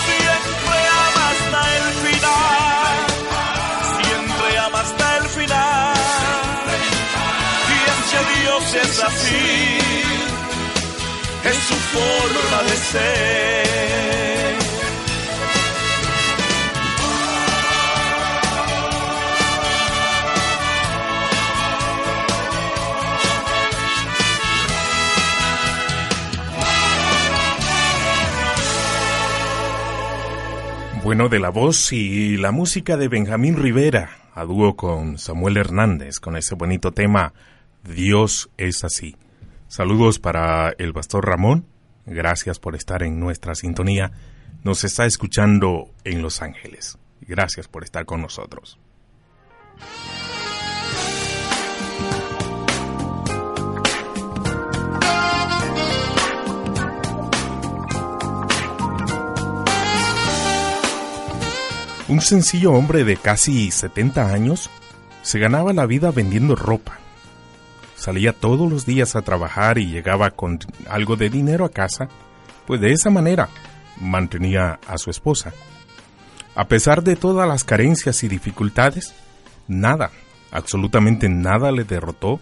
Siempre 0.06 0.78
ama 1.06 1.24
hasta 1.32 1.60
el 1.76 1.86
final, 2.04 2.96
siempre 4.02 4.58
ama 4.58 4.80
hasta 4.80 5.16
el 5.18 5.26
final. 5.28 5.96
Y 7.74 7.78
es 7.92 8.00
que 8.10 8.20
Dios 8.40 8.64
es 8.84 8.94
así, 9.04 9.78
es 11.44 11.56
su 11.68 11.76
forma 11.94 12.62
de 12.64 12.76
ser. 12.76 14.17
Bueno, 31.08 31.30
de 31.30 31.38
la 31.38 31.48
voz 31.48 31.90
y 31.94 32.36
la 32.36 32.52
música 32.52 32.98
de 32.98 33.08
Benjamín 33.08 33.56
Rivera, 33.56 34.10
a 34.34 34.44
dúo 34.44 34.76
con 34.76 35.16
Samuel 35.16 35.56
Hernández, 35.56 36.20
con 36.20 36.36
ese 36.36 36.54
bonito 36.54 36.92
tema 36.92 37.32
Dios 37.82 38.50
es 38.58 38.84
así. 38.84 39.16
Saludos 39.68 40.18
para 40.18 40.74
el 40.76 40.92
pastor 40.92 41.24
Ramón, 41.24 41.64
gracias 42.04 42.58
por 42.58 42.76
estar 42.76 43.02
en 43.02 43.20
nuestra 43.20 43.54
sintonía. 43.54 44.12
nos 44.64 44.84
está 44.84 45.06
escuchando 45.06 45.88
en 46.04 46.20
Los 46.20 46.42
Ángeles. 46.42 46.98
Gracias 47.22 47.68
por 47.68 47.84
estar 47.84 48.04
con 48.04 48.20
nosotros. 48.20 48.78
Un 62.08 62.22
sencillo 62.22 62.72
hombre 62.72 63.04
de 63.04 63.18
casi 63.18 63.70
70 63.70 64.32
años 64.32 64.70
se 65.20 65.38
ganaba 65.38 65.74
la 65.74 65.84
vida 65.84 66.10
vendiendo 66.10 66.56
ropa. 66.56 66.98
Salía 67.96 68.32
todos 68.32 68.70
los 68.70 68.86
días 68.86 69.14
a 69.14 69.20
trabajar 69.20 69.76
y 69.76 69.90
llegaba 69.90 70.30
con 70.30 70.58
algo 70.88 71.16
de 71.16 71.28
dinero 71.28 71.66
a 71.66 71.70
casa, 71.70 72.08
pues 72.66 72.80
de 72.80 72.92
esa 72.92 73.10
manera 73.10 73.50
mantenía 74.00 74.80
a 74.86 74.96
su 74.96 75.10
esposa. 75.10 75.52
A 76.54 76.66
pesar 76.66 77.02
de 77.02 77.14
todas 77.14 77.46
las 77.46 77.62
carencias 77.62 78.24
y 78.24 78.28
dificultades, 78.28 79.14
nada, 79.66 80.10
absolutamente 80.50 81.28
nada 81.28 81.72
le 81.72 81.84
derrotó 81.84 82.40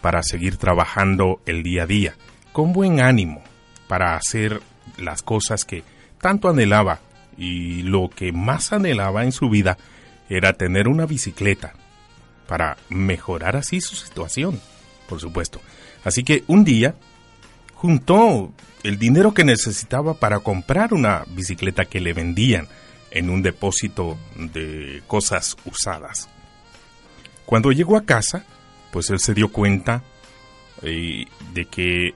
para 0.00 0.24
seguir 0.24 0.56
trabajando 0.56 1.40
el 1.46 1.62
día 1.62 1.84
a 1.84 1.86
día, 1.86 2.14
con 2.52 2.72
buen 2.72 3.00
ánimo, 3.00 3.44
para 3.86 4.16
hacer 4.16 4.62
las 4.98 5.22
cosas 5.22 5.64
que 5.64 5.84
tanto 6.20 6.48
anhelaba 6.48 6.98
y 7.36 7.82
lo 7.82 8.08
que 8.08 8.32
más 8.32 8.72
anhelaba 8.72 9.24
en 9.24 9.32
su 9.32 9.48
vida 9.48 9.78
era 10.28 10.54
tener 10.54 10.88
una 10.88 11.06
bicicleta 11.06 11.74
para 12.46 12.76
mejorar 12.88 13.56
así 13.56 13.80
su 13.80 13.96
situación, 13.96 14.60
por 15.08 15.20
supuesto. 15.20 15.60
Así 16.04 16.24
que 16.24 16.44
un 16.46 16.64
día 16.64 16.94
juntó 17.74 18.52
el 18.82 18.98
dinero 18.98 19.34
que 19.34 19.44
necesitaba 19.44 20.14
para 20.14 20.40
comprar 20.40 20.94
una 20.94 21.24
bicicleta 21.28 21.84
que 21.84 22.00
le 22.00 22.12
vendían 22.12 22.68
en 23.10 23.30
un 23.30 23.42
depósito 23.42 24.18
de 24.36 25.02
cosas 25.06 25.56
usadas. 25.64 26.28
Cuando 27.44 27.72
llegó 27.72 27.96
a 27.96 28.04
casa, 28.04 28.44
pues 28.90 29.10
él 29.10 29.20
se 29.20 29.34
dio 29.34 29.48
cuenta 29.52 30.02
eh, 30.82 31.24
de 31.52 31.64
que 31.66 32.14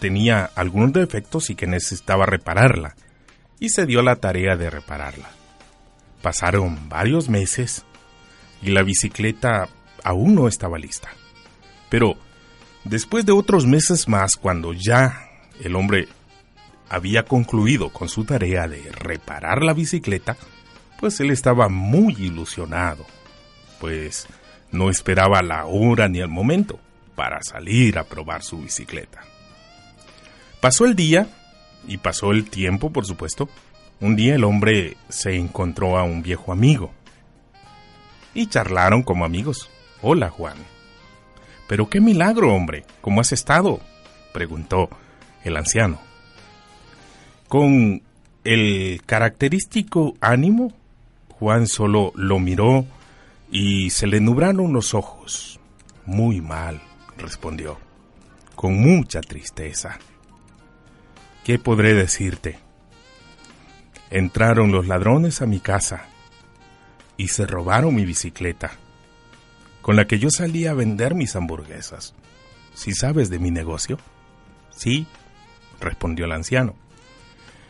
tenía 0.00 0.50
algunos 0.54 0.92
defectos 0.92 1.50
y 1.50 1.54
que 1.54 1.66
necesitaba 1.66 2.26
repararla 2.26 2.94
y 3.60 3.70
se 3.70 3.86
dio 3.86 4.02
la 4.02 4.16
tarea 4.16 4.56
de 4.56 4.70
repararla. 4.70 5.30
Pasaron 6.22 6.88
varios 6.88 7.28
meses 7.28 7.84
y 8.62 8.70
la 8.70 8.82
bicicleta 8.82 9.68
aún 10.04 10.34
no 10.34 10.48
estaba 10.48 10.78
lista. 10.78 11.08
Pero 11.88 12.16
después 12.84 13.24
de 13.26 13.32
otros 13.32 13.66
meses 13.66 14.08
más, 14.08 14.36
cuando 14.36 14.72
ya 14.72 15.28
el 15.62 15.76
hombre 15.76 16.08
había 16.88 17.24
concluido 17.24 17.92
con 17.92 18.08
su 18.08 18.24
tarea 18.24 18.66
de 18.66 18.90
reparar 18.92 19.62
la 19.62 19.74
bicicleta, 19.74 20.36
pues 20.98 21.20
él 21.20 21.30
estaba 21.30 21.68
muy 21.68 22.14
ilusionado, 22.14 23.06
pues 23.80 24.26
no 24.72 24.90
esperaba 24.90 25.42
la 25.42 25.66
hora 25.66 26.08
ni 26.08 26.20
el 26.20 26.28
momento 26.28 26.80
para 27.14 27.42
salir 27.42 27.98
a 27.98 28.04
probar 28.04 28.42
su 28.42 28.58
bicicleta. 28.58 29.22
Pasó 30.60 30.84
el 30.84 30.96
día 30.96 31.28
y 31.88 31.96
pasó 31.98 32.30
el 32.30 32.48
tiempo, 32.48 32.90
por 32.90 33.06
supuesto, 33.06 33.48
un 34.00 34.14
día 34.14 34.36
el 34.36 34.44
hombre 34.44 34.96
se 35.08 35.34
encontró 35.34 35.98
a 35.98 36.04
un 36.04 36.22
viejo 36.22 36.52
amigo 36.52 36.92
y 38.34 38.46
charlaron 38.46 39.02
como 39.02 39.24
amigos. 39.24 39.68
Hola, 40.02 40.30
Juan. 40.30 40.56
Pero 41.66 41.88
qué 41.88 42.00
milagro, 42.00 42.54
hombre. 42.54 42.84
¿Cómo 43.00 43.20
has 43.20 43.32
estado? 43.32 43.80
preguntó 44.32 44.88
el 45.42 45.56
anciano. 45.56 45.98
Con 47.48 48.02
el 48.44 49.02
característico 49.04 50.14
ánimo, 50.20 50.72
Juan 51.30 51.66
solo 51.66 52.12
lo 52.14 52.38
miró 52.38 52.86
y 53.50 53.90
se 53.90 54.06
le 54.06 54.20
nubraron 54.20 54.72
los 54.72 54.94
ojos. 54.94 55.58
Muy 56.06 56.40
mal, 56.40 56.80
respondió, 57.16 57.78
con 58.54 58.78
mucha 58.78 59.20
tristeza. 59.20 59.98
¿Qué 61.48 61.58
podré 61.58 61.94
decirte? 61.94 62.58
Entraron 64.10 64.70
los 64.70 64.86
ladrones 64.86 65.40
a 65.40 65.46
mi 65.46 65.60
casa 65.60 66.04
y 67.16 67.28
se 67.28 67.46
robaron 67.46 67.94
mi 67.94 68.04
bicicleta, 68.04 68.72
con 69.80 69.96
la 69.96 70.06
que 70.06 70.18
yo 70.18 70.28
salía 70.28 70.72
a 70.72 70.74
vender 70.74 71.14
mis 71.14 71.34
hamburguesas. 71.36 72.14
¿Sí 72.74 72.92
sabes 72.92 73.30
de 73.30 73.38
mi 73.38 73.50
negocio? 73.50 73.96
Sí, 74.76 75.06
respondió 75.80 76.26
el 76.26 76.32
anciano. 76.32 76.74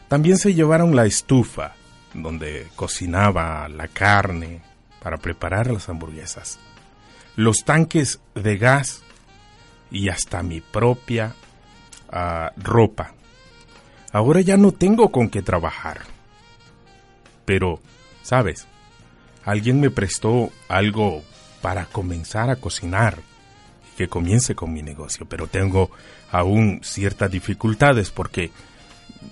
También 0.08 0.38
se 0.38 0.54
llevaron 0.54 0.96
la 0.96 1.06
estufa, 1.06 1.74
donde 2.14 2.66
cocinaba 2.74 3.68
la 3.68 3.86
carne 3.86 4.60
para 5.00 5.18
preparar 5.18 5.70
las 5.70 5.88
hamburguesas, 5.88 6.58
los 7.36 7.64
tanques 7.64 8.18
de 8.34 8.56
gas 8.56 9.04
y 9.92 10.08
hasta 10.08 10.42
mi 10.42 10.60
propia 10.60 11.36
ah, 12.10 12.50
ropa 12.56 13.14
Ahora 14.12 14.40
ya 14.40 14.57
no 14.57 14.73
tengo 14.73 15.11
con 15.11 15.29
qué 15.29 15.42
trabajar. 15.42 16.01
Pero, 17.44 17.81
¿sabes? 18.23 18.66
Alguien 19.44 19.81
me 19.81 19.90
prestó 19.90 20.51
algo 20.68 21.23
para 21.62 21.87
comenzar 21.87 22.51
a 22.51 22.57
cocinar 22.57 23.18
y 23.92 23.97
que 23.97 24.09
comience 24.09 24.55
con 24.55 24.73
mi 24.73 24.83
negocio, 24.83 25.27
pero 25.27 25.47
tengo 25.47 25.90
aún 26.31 26.81
ciertas 26.83 27.31
dificultades 27.31 28.11
porque 28.11 28.51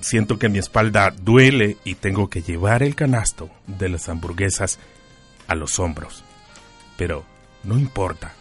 siento 0.01 0.39
que 0.39 0.49
mi 0.49 0.59
espalda 0.59 1.11
duele 1.11 1.77
y 1.85 1.95
tengo 1.95 2.29
que 2.29 2.43
llevar 2.43 2.83
el 2.83 2.95
canasto 2.95 3.51
de 3.67 3.89
las 3.89 4.09
hamburguesas 4.09 4.79
a 5.47 5.55
los 5.55 5.79
hombros. 5.79 6.25
Pero 6.97 7.25
no 7.65 7.79
importa, 7.79 8.33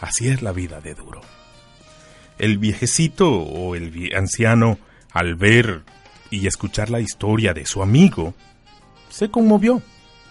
así 0.00 0.28
es 0.28 0.42
la 0.42 0.52
vida 0.52 0.80
de 0.80 0.94
duro. 0.94 1.20
El 2.38 2.58
viejecito 2.58 3.30
o 3.30 3.74
el 3.74 4.12
anciano 4.16 4.78
al 5.12 5.34
ver 5.34 5.82
y 6.30 6.46
escuchar 6.46 6.90
la 6.90 7.00
historia 7.00 7.52
de 7.52 7.66
su 7.66 7.82
amigo, 7.82 8.34
se 9.10 9.30
conmovió 9.30 9.82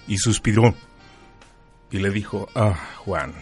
y 0.07 0.17
suspiró 0.17 0.73
y 1.91 1.99
le 1.99 2.09
dijo, 2.09 2.49
ah, 2.55 2.77
Juan, 2.97 3.33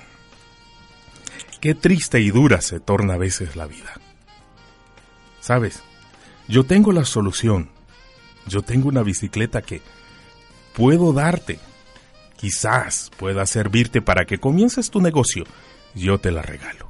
qué 1.62 1.76
triste 1.76 2.20
y 2.20 2.32
dura 2.32 2.62
se 2.62 2.80
torna 2.80 3.14
a 3.14 3.18
veces 3.18 3.56
la 3.56 3.68
vida. 3.68 3.94
Sabes, 5.40 5.82
yo 6.48 6.66
tengo 6.66 6.92
la 6.92 7.06
solución. 7.06 7.70
Yo 8.48 8.64
tengo 8.64 8.90
una 8.90 9.04
bicicleta 9.04 9.62
que 9.62 9.82
puedo 10.74 11.14
darte. 11.14 11.60
Quizás 12.38 13.12
pueda 13.18 13.46
servirte 13.46 14.02
para 14.02 14.26
que 14.26 14.40
comiences 14.40 14.90
tu 14.90 15.00
negocio. 15.02 15.44
Yo 15.94 16.18
te 16.18 16.32
la 16.32 16.42
regalo. 16.42 16.90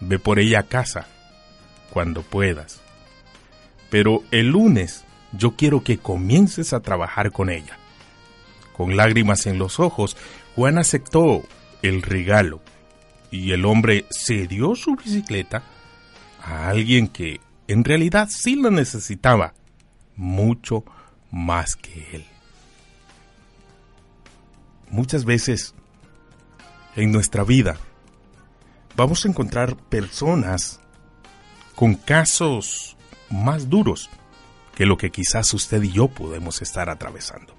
Ve 0.00 0.18
por 0.18 0.38
ella 0.38 0.60
a 0.60 0.62
casa 0.62 1.06
cuando 1.90 2.22
puedas 2.22 2.80
pero 3.90 4.22
el 4.30 4.48
lunes 4.48 5.04
yo 5.32 5.56
quiero 5.56 5.82
que 5.82 5.98
comiences 5.98 6.72
a 6.72 6.80
trabajar 6.80 7.32
con 7.32 7.50
ella. 7.50 7.78
Con 8.72 8.96
lágrimas 8.96 9.46
en 9.46 9.58
los 9.58 9.80
ojos, 9.80 10.16
Juan 10.54 10.78
aceptó 10.78 11.44
el 11.82 12.02
regalo 12.02 12.60
y 13.30 13.52
el 13.52 13.64
hombre 13.64 14.06
cedió 14.10 14.74
su 14.74 14.96
bicicleta 14.96 15.62
a 16.42 16.68
alguien 16.68 17.08
que 17.08 17.40
en 17.68 17.84
realidad 17.84 18.28
sí 18.30 18.56
la 18.56 18.70
necesitaba 18.70 19.54
mucho 20.14 20.84
más 21.30 21.76
que 21.76 22.16
él. 22.16 22.24
Muchas 24.88 25.24
veces 25.24 25.74
en 26.94 27.12
nuestra 27.12 27.44
vida 27.44 27.76
vamos 28.94 29.24
a 29.24 29.28
encontrar 29.28 29.76
personas 29.76 30.80
con 31.74 31.94
casos 31.94 32.95
más 33.30 33.68
duros 33.68 34.10
que 34.74 34.86
lo 34.86 34.96
que 34.96 35.10
quizás 35.10 35.52
usted 35.54 35.82
y 35.82 35.92
yo 35.92 36.08
podemos 36.08 36.60
estar 36.62 36.90
atravesando. 36.90 37.54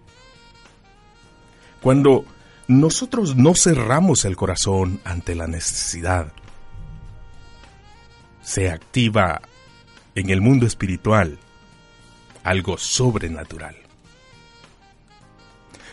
Cuando 1.82 2.26
nosotros 2.68 3.36
no 3.36 3.56
cerramos 3.56 4.26
el 4.26 4.36
corazón 4.36 5.00
ante 5.04 5.36
la 5.36 5.48
necesidad, 5.48 6.32
se 8.42 8.70
activa 8.70 9.42
en 10.16 10.30
el 10.30 10.42
mundo 10.42 10.66
espiritual 10.66 11.38
algo 12.44 12.78
sobrenatural. 12.78 13.76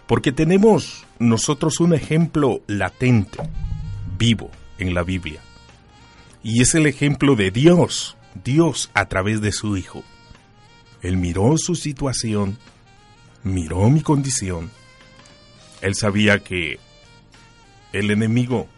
Porque 0.07 0.33
tenemos 0.33 1.05
nosotros 1.19 1.81
un 1.81 1.95
ejemplo 1.95 2.61
latente, 2.67 3.39
vivo 4.19 4.51
en 4.79 4.95
la 4.95 5.03
Biblia. 5.03 5.41
Y 6.43 6.63
es 6.63 6.75
el 6.75 6.87
ejemplo 6.87 7.37
de 7.37 7.51
Dios 7.51 8.17
Dios 8.43 8.91
a 8.95 9.07
través 9.07 9.41
de 9.41 9.53
su 9.53 9.77
Hijo. 9.77 10.03
Él 11.03 11.17
miró 11.17 11.57
su 11.59 11.75
situación, 11.75 12.59
miró 13.43 13.89
mi 13.91 14.01
condición. 14.01 14.71
Él 15.83 15.95
sabía 15.95 16.39
que 16.39 16.79
el 17.93 18.11
enemigo 18.11 18.69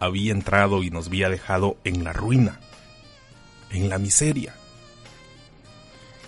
había 0.00 0.32
entrado 0.32 0.82
y 0.82 0.90
nos 0.90 1.06
había 1.06 1.28
dejado 1.28 1.76
en 1.84 2.04
la 2.04 2.12
ruina, 2.12 2.60
en 3.70 3.88
la 3.88 3.98
miseria. 3.98 4.54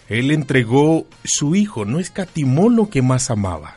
Él 0.09 0.31
entregó 0.31 1.07
su 1.25 1.55
Hijo, 1.55 1.85
no 1.85 2.01
escatimó 2.01 2.69
lo 2.69 2.91
que 2.91 3.03
más 3.03 3.31
amaba, 3.31 3.77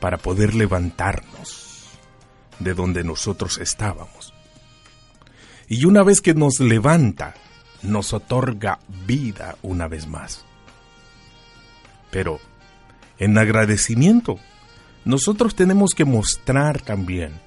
para 0.00 0.18
poder 0.18 0.54
levantarnos 0.54 1.90
de 2.58 2.74
donde 2.74 3.04
nosotros 3.04 3.58
estábamos. 3.58 4.31
Y 5.72 5.86
una 5.86 6.02
vez 6.02 6.20
que 6.20 6.34
nos 6.34 6.60
levanta, 6.60 7.32
nos 7.80 8.12
otorga 8.12 8.78
vida 9.06 9.56
una 9.62 9.88
vez 9.88 10.06
más. 10.06 10.44
Pero, 12.10 12.40
en 13.18 13.38
agradecimiento, 13.38 14.36
nosotros 15.06 15.54
tenemos 15.54 15.92
que 15.96 16.04
mostrar 16.04 16.82
también 16.82 17.40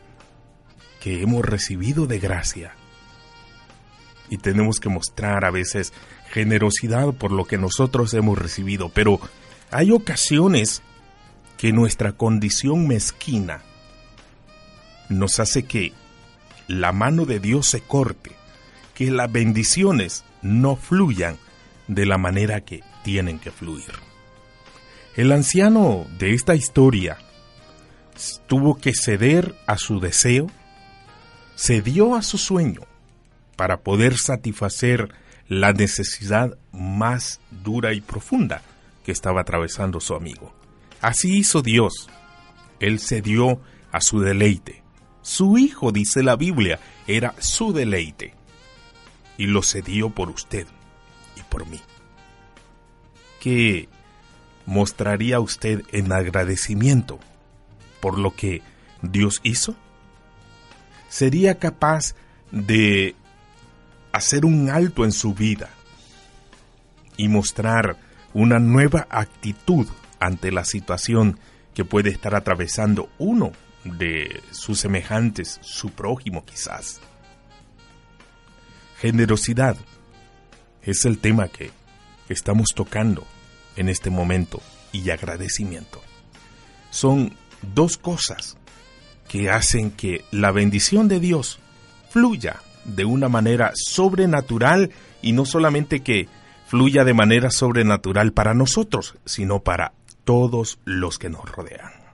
que 1.02 1.22
hemos 1.22 1.46
recibido 1.46 2.08
de 2.08 2.18
gracia. 2.18 2.74
Y 4.32 4.40
tenemos 4.40 4.80
que 4.80 4.90
mostrar 4.90 5.46
a 5.46 5.52
veces 5.52 5.94
generosidad 6.32 7.14
por 7.14 7.32
lo 7.32 7.46
que 7.46 7.60
nosotros 7.60 8.12
hemos 8.16 8.40
recibido, 8.40 8.90
pero 8.90 9.20
hay 9.70 9.92
ocasiones 9.92 10.82
que 11.58 11.72
nuestra 11.72 12.14
condición 12.14 12.88
mezquina 12.88 13.62
nos 15.10 15.40
hace 15.40 15.66
que 15.66 15.94
la 16.68 16.92
mano 16.92 17.26
de 17.26 17.40
Dios 17.40 17.68
se 17.68 17.82
corte, 17.82 18.32
que 18.94 19.12
las 19.12 19.32
bendiciones 19.32 20.24
no 20.42 20.76
fluyan 20.76 21.38
de 21.88 22.06
la 22.06 22.18
manera 22.18 22.62
que 22.62 22.82
tienen 23.04 23.40
que 23.40 23.52
fluir. 23.52 23.94
El 25.16 25.32
anciano 25.32 26.06
de 26.18 26.34
esta 26.34 26.56
historia 26.56 27.18
tuvo 28.48 28.76
que 28.76 28.94
ceder 28.94 29.56
a 29.68 29.78
su 29.78 30.00
deseo, 30.00 30.50
cedió 31.56 32.16
a 32.16 32.22
su 32.22 32.38
sueño 32.38 32.82
para 33.56 33.82
poder 33.82 34.18
satisfacer 34.18 35.14
la 35.48 35.74
necesidad 35.74 36.58
más 36.72 37.40
dura 37.64 37.94
y 37.94 38.02
profunda 38.02 38.62
que 39.06 39.12
estaba 39.12 39.42
atravesando 39.42 40.00
su 40.00 40.16
amigo. 40.16 40.54
Así 41.02 41.38
hizo 41.38 41.62
Dios. 41.62 42.10
Él 42.80 43.00
cedió 43.00 43.62
a 43.92 44.02
su 44.02 44.20
deleite. 44.20 44.85
Su 45.26 45.58
hijo, 45.58 45.92
dice 45.92 46.22
la 46.22 46.36
Biblia, 46.36 46.80
era 47.08 47.34
su 47.40 47.74
deleite. 47.74 48.36
Y 49.40 49.48
lo 49.48 49.64
cedió 49.64 50.12
por 50.12 50.30
usted 50.30 50.68
y 51.36 51.42
por 51.42 51.66
mí. 51.66 51.80
¿Qué 53.40 53.90
mostraría 54.68 55.40
usted 55.40 55.82
en 55.92 56.14
agradecimiento 56.14 57.18
por 58.02 58.20
lo 58.20 58.36
que 58.36 58.62
Dios 59.02 59.40
hizo? 59.42 59.76
¿Sería 61.10 61.58
capaz 61.58 62.14
de 62.52 63.16
hacer 64.12 64.46
un 64.46 64.70
alto 64.70 65.06
en 65.06 65.12
su 65.12 65.34
vida 65.34 65.72
y 67.18 67.30
mostrar 67.30 67.98
una 68.36 68.60
nueva 68.60 69.08
actitud 69.10 69.88
ante 70.20 70.52
la 70.52 70.66
situación 70.66 71.40
que 71.74 71.84
puede 71.84 72.12
estar 72.12 72.36
atravesando 72.36 73.10
uno 73.18 73.54
de 73.86 74.42
sus 74.52 74.80
semejantes, 74.80 75.60
su 75.62 75.92
prójimo 75.92 76.44
quizás. 76.44 77.00
Generosidad 79.00 79.78
es 80.82 81.06
el 81.06 81.20
tema 81.20 81.48
que 81.48 81.72
estamos 82.28 82.70
tocando 82.76 83.26
en 83.76 83.90
este 83.90 84.10
momento 84.10 84.62
y 84.92 85.10
agradecimiento. 85.10 86.02
Son 86.90 87.34
dos 87.74 87.98
cosas 87.98 88.58
que 89.28 89.50
hacen 89.50 89.92
que 89.92 90.24
la 90.32 90.52
bendición 90.52 91.08
de 91.08 91.20
Dios 91.20 91.60
fluya 92.10 92.62
de 92.86 93.06
una 93.06 93.30
manera 93.30 93.72
sobrenatural 93.76 94.92
y 95.22 95.34
no 95.34 95.46
solamente 95.46 96.02
que 96.02 96.28
fluya 96.68 97.04
de 97.04 97.14
manera 97.14 97.50
sobrenatural 97.52 98.32
para 98.32 98.54
nosotros, 98.54 99.16
sino 99.26 99.60
para 99.62 99.94
todos 100.24 100.80
los 100.86 101.18
que 101.20 101.30
nos 101.30 101.50
rodean. 101.50 102.05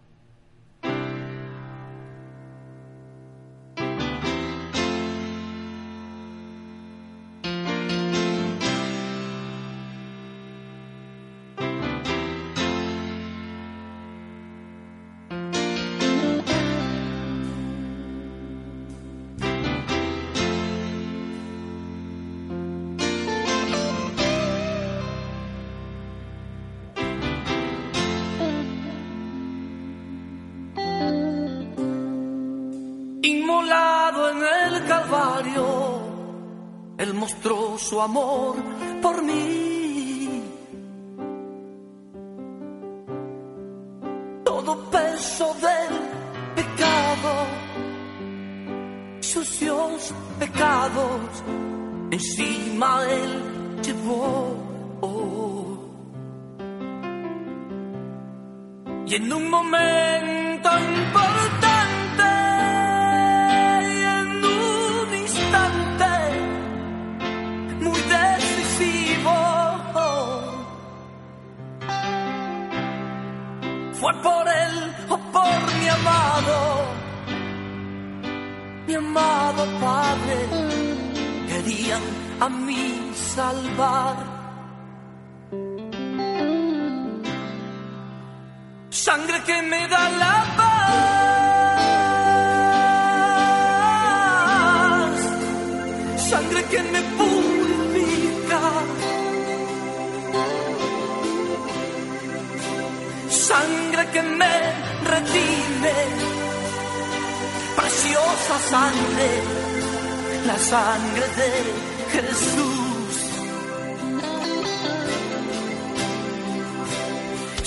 Amor 38.02 38.51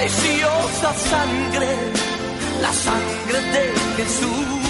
preciosa 0.00 0.94
sangre, 0.94 1.68
la 2.62 2.72
sangre 2.72 3.38
de 3.52 4.02
Jesús. 4.02 4.69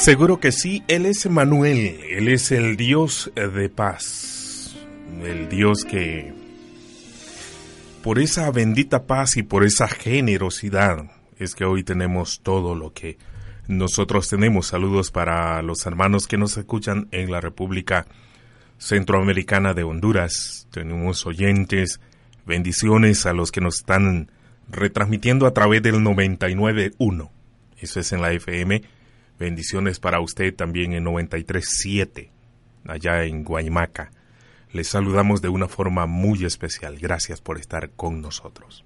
Seguro 0.01 0.39
que 0.39 0.51
sí, 0.51 0.81
Él 0.87 1.05
es 1.05 1.27
Emanuel, 1.27 1.99
Él 2.09 2.27
es 2.27 2.51
el 2.51 2.75
Dios 2.75 3.31
de 3.35 3.69
paz, 3.69 4.75
el 5.23 5.47
Dios 5.47 5.85
que 5.85 6.33
por 8.01 8.17
esa 8.17 8.49
bendita 8.49 9.05
paz 9.05 9.37
y 9.37 9.43
por 9.43 9.63
esa 9.63 9.87
generosidad 9.87 11.05
es 11.37 11.53
que 11.53 11.65
hoy 11.65 11.83
tenemos 11.83 12.41
todo 12.41 12.73
lo 12.73 12.93
que 12.93 13.19
nosotros 13.67 14.27
tenemos. 14.27 14.65
Saludos 14.65 15.11
para 15.11 15.61
los 15.61 15.85
hermanos 15.85 16.25
que 16.25 16.39
nos 16.39 16.57
escuchan 16.57 17.07
en 17.11 17.29
la 17.29 17.39
República 17.39 18.07
Centroamericana 18.79 19.75
de 19.75 19.83
Honduras. 19.83 20.67
Tenemos 20.71 21.27
oyentes, 21.27 21.99
bendiciones 22.47 23.27
a 23.27 23.33
los 23.33 23.51
que 23.51 23.61
nos 23.61 23.75
están 23.75 24.31
retransmitiendo 24.67 25.45
a 25.45 25.53
través 25.53 25.83
del 25.83 25.97
99.1. 25.97 27.29
Eso 27.77 27.99
es 27.99 28.11
en 28.13 28.21
la 28.23 28.31
FM. 28.31 28.81
Bendiciones 29.41 29.99
para 29.99 30.21
usted 30.21 30.53
también 30.53 30.93
en 30.93 31.03
93.7, 31.03 32.29
allá 32.85 33.23
en 33.23 33.43
Guaymaca. 33.43 34.11
Les 34.71 34.87
saludamos 34.87 35.41
de 35.41 35.49
una 35.49 35.67
forma 35.67 36.05
muy 36.05 36.45
especial. 36.45 36.99
Gracias 36.99 37.41
por 37.41 37.57
estar 37.57 37.89
con 37.89 38.21
nosotros. 38.21 38.85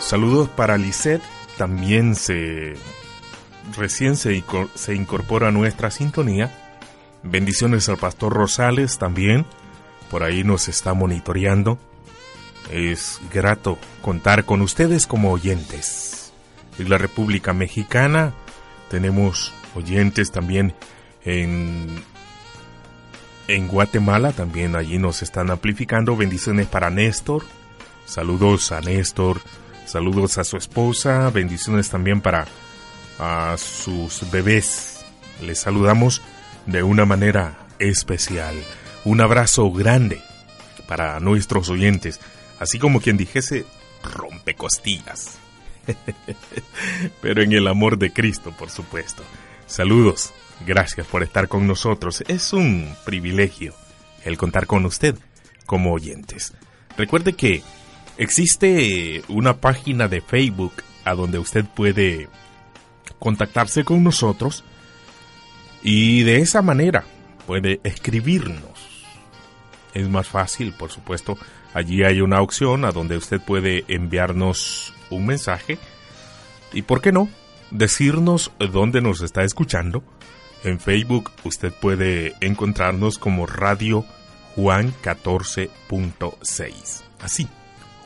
Saludos 0.00 0.50
para 0.50 0.76
Lisette, 0.76 1.22
también 1.56 2.14
se 2.14 2.74
recién 3.76 4.16
se, 4.16 4.42
se 4.74 4.94
incorpora 4.94 5.48
a 5.48 5.52
nuestra 5.52 5.90
sintonía. 5.90 6.52
Bendiciones 7.22 7.88
al 7.88 7.96
pastor 7.96 8.32
Rosales 8.32 8.98
también, 8.98 9.44
por 10.10 10.22
ahí 10.22 10.44
nos 10.44 10.68
está 10.68 10.94
monitoreando. 10.94 11.78
Es 12.70 13.20
grato 13.32 13.78
contar 14.02 14.44
con 14.44 14.62
ustedes 14.62 15.06
como 15.06 15.32
oyentes. 15.32 16.32
En 16.78 16.90
la 16.90 16.98
República 16.98 17.52
Mexicana 17.52 18.32
tenemos 18.90 19.52
oyentes 19.74 20.30
también 20.30 20.74
en, 21.24 22.02
en 23.48 23.68
Guatemala, 23.68 24.32
también 24.32 24.76
allí 24.76 24.98
nos 24.98 25.22
están 25.22 25.50
amplificando. 25.50 26.16
Bendiciones 26.16 26.66
para 26.66 26.90
Néstor. 26.90 27.44
Saludos 28.04 28.72
a 28.72 28.80
Néstor. 28.80 29.40
Saludos 29.86 30.38
a 30.38 30.44
su 30.44 30.56
esposa. 30.56 31.30
Bendiciones 31.30 31.88
también 31.88 32.20
para 32.20 32.46
a 33.18 33.56
sus 33.58 34.30
bebés. 34.30 35.04
Les 35.42 35.58
saludamos 35.58 36.22
de 36.66 36.82
una 36.82 37.04
manera 37.04 37.66
especial. 37.78 38.54
Un 39.04 39.20
abrazo 39.20 39.70
grande 39.70 40.20
para 40.86 41.20
nuestros 41.20 41.68
oyentes, 41.68 42.20
así 42.58 42.78
como 42.78 43.00
quien 43.00 43.16
dijese 43.16 43.64
rompecostillas. 44.02 45.38
Pero 47.20 47.42
en 47.42 47.52
el 47.52 47.66
amor 47.68 47.98
de 47.98 48.12
Cristo, 48.12 48.52
por 48.56 48.70
supuesto. 48.70 49.22
Saludos, 49.66 50.32
gracias 50.66 51.06
por 51.06 51.22
estar 51.22 51.48
con 51.48 51.66
nosotros. 51.66 52.22
Es 52.28 52.52
un 52.52 52.94
privilegio 53.04 53.74
el 54.24 54.36
contar 54.36 54.66
con 54.66 54.84
usted 54.84 55.16
como 55.66 55.92
oyentes. 55.92 56.54
Recuerde 56.96 57.34
que 57.34 57.62
existe 58.16 59.22
una 59.28 59.58
página 59.58 60.08
de 60.08 60.20
Facebook 60.20 60.72
a 61.04 61.14
donde 61.14 61.38
usted 61.38 61.64
puede 61.64 62.28
contactarse 63.18 63.84
con 63.84 64.04
nosotros 64.04 64.64
y 65.82 66.22
de 66.22 66.40
esa 66.40 66.62
manera 66.62 67.04
puede 67.46 67.80
escribirnos. 67.84 69.06
Es 69.94 70.08
más 70.08 70.26
fácil, 70.28 70.72
por 70.72 70.90
supuesto. 70.90 71.38
Allí 71.72 72.02
hay 72.04 72.20
una 72.20 72.42
opción 72.42 72.84
a 72.84 72.92
donde 72.92 73.16
usted 73.16 73.40
puede 73.40 73.84
enviarnos 73.88 74.92
un 75.10 75.26
mensaje 75.26 75.78
y, 76.72 76.82
¿por 76.82 77.00
qué 77.00 77.12
no?, 77.12 77.28
decirnos 77.70 78.50
dónde 78.72 79.00
nos 79.00 79.22
está 79.22 79.44
escuchando. 79.44 80.02
En 80.64 80.80
Facebook 80.80 81.30
usted 81.44 81.72
puede 81.72 82.34
encontrarnos 82.40 83.18
como 83.18 83.46
Radio 83.46 84.04
Juan 84.54 84.92
14.6. 85.02 87.02
Así, 87.20 87.48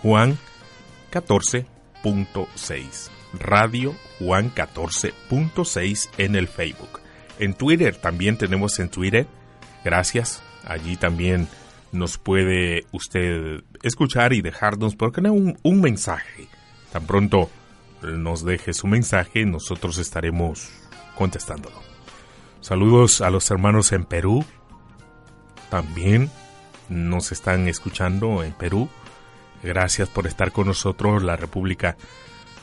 Juan 0.02 0.36
14.6. 1.12 3.19
Radio 3.32 3.94
Juan 4.18 4.52
14.6 4.54 6.10
en 6.18 6.36
el 6.36 6.48
Facebook. 6.48 7.00
En 7.38 7.54
Twitter 7.54 7.96
también 7.96 8.36
tenemos 8.36 8.78
en 8.78 8.90
Twitter. 8.90 9.26
Gracias. 9.84 10.42
Allí 10.64 10.96
también 10.96 11.48
nos 11.92 12.18
puede 12.18 12.86
usted 12.92 13.62
escuchar 13.82 14.32
y 14.32 14.42
dejarnos, 14.42 14.94
¿por 14.94 15.12
qué 15.12 15.20
no? 15.20 15.32
Un, 15.32 15.58
un 15.62 15.80
mensaje. 15.80 16.48
Tan 16.92 17.06
pronto 17.06 17.50
nos 18.02 18.44
deje 18.44 18.72
su 18.72 18.86
mensaje, 18.86 19.44
nosotros 19.44 19.98
estaremos 19.98 20.70
contestándolo. 21.14 21.76
Saludos 22.60 23.20
a 23.20 23.30
los 23.30 23.50
hermanos 23.50 23.92
en 23.92 24.04
Perú. 24.04 24.44
También 25.70 26.30
nos 26.88 27.32
están 27.32 27.68
escuchando 27.68 28.42
en 28.42 28.52
Perú. 28.52 28.88
Gracias 29.62 30.08
por 30.08 30.26
estar 30.26 30.52
con 30.52 30.66
nosotros. 30.66 31.22
La 31.22 31.36
República 31.36 31.96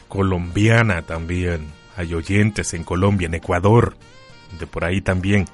Colombiana 0.08 1.02
también. 1.02 1.68
Hay 1.96 2.14
oyentes 2.14 2.74
en 2.74 2.84
Colombia, 2.84 3.26
en 3.28 3.34
Ecuador. 3.36 3.96
De 4.60 4.68
por 4.68 4.86
ahí 4.86 5.02
también 5.02 5.46